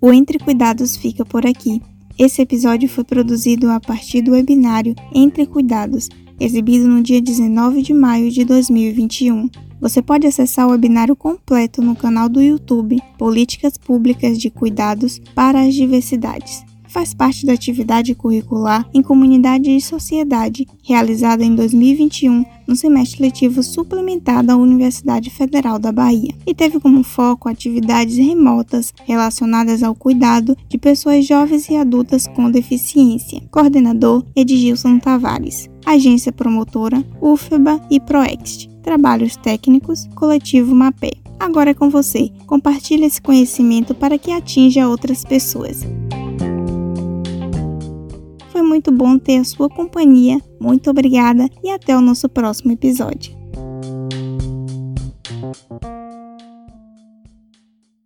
O 0.01 0.12
Entre 0.12 0.38
Cuidados 0.38 0.96
fica 0.96 1.25
por 1.25 1.46
aqui. 1.46 1.83
Esse 2.18 2.42
episódio 2.42 2.88
foi 2.88 3.05
produzido 3.05 3.70
a 3.70 3.81
partir 3.81 4.23
do 4.23 4.33
webinário 4.33 4.94
Entre 5.14 5.46
Cuidados 5.46 6.09
exibido 6.40 6.88
no 6.88 7.03
dia 7.03 7.20
19 7.20 7.83
de 7.83 7.92
maio 7.92 8.31
de 8.31 8.44
2021. 8.44 9.51
Você 9.79 10.01
pode 10.01 10.27
acessar 10.27 10.66
o 10.66 10.70
webinário 10.70 11.14
completo 11.14 11.83
no 11.83 11.94
canal 11.94 12.29
do 12.29 12.40
YouTube 12.40 12.99
Políticas 13.18 13.77
Públicas 13.77 14.38
de 14.38 14.51
Cuidados 14.51 15.20
para 15.35 15.61
as 15.61 15.75
Diversidades. 15.75 16.69
Faz 16.90 17.14
parte 17.14 17.46
da 17.46 17.53
atividade 17.53 18.16
curricular 18.16 18.85
em 18.92 19.00
Comunidade 19.00 19.70
e 19.70 19.81
Sociedade, 19.81 20.66
realizada 20.83 21.44
em 21.44 21.55
2021 21.55 22.44
no 22.66 22.74
semestre 22.74 23.22
letivo 23.22 23.62
suplementar 23.62 24.44
da 24.44 24.57
Universidade 24.57 25.31
Federal 25.31 25.79
da 25.79 25.92
Bahia, 25.92 26.35
e 26.44 26.53
teve 26.53 26.81
como 26.81 27.05
foco 27.05 27.48
atividades 27.48 28.16
remotas 28.16 28.92
relacionadas 29.05 29.85
ao 29.85 29.94
cuidado 29.94 30.57
de 30.68 30.76
pessoas 30.79 31.24
jovens 31.24 31.68
e 31.68 31.76
adultas 31.76 32.26
com 32.26 32.50
deficiência. 32.50 33.40
Coordenador 33.53 34.24
Edgilson 34.35 34.98
Tavares. 34.98 35.70
Agência 35.87 36.33
Promotora, 36.33 37.05
UFBA 37.22 37.81
e 37.88 38.00
Proext. 38.00 38.68
Trabalhos 38.83 39.37
Técnicos, 39.37 40.09
Coletivo 40.16 40.74
Mapé. 40.74 41.12
Agora 41.38 41.70
é 41.70 41.74
com 41.74 41.88
você. 41.88 42.31
Compartilhe 42.46 43.05
esse 43.05 43.22
conhecimento 43.22 43.94
para 43.94 44.18
que 44.18 44.33
atinja 44.33 44.88
outras 44.88 45.24
pessoas. 45.24 45.85
Foi 48.61 48.68
muito 48.68 48.92
bom 48.92 49.18
ter 49.18 49.38
a 49.38 49.44
sua 49.44 49.70
companhia. 49.70 50.38
Muito 50.61 50.90
obrigada 50.90 51.49
e 51.64 51.70
até 51.70 51.96
o 51.96 52.01
nosso 52.03 52.29
próximo 52.29 52.70
episódio. 52.73 53.39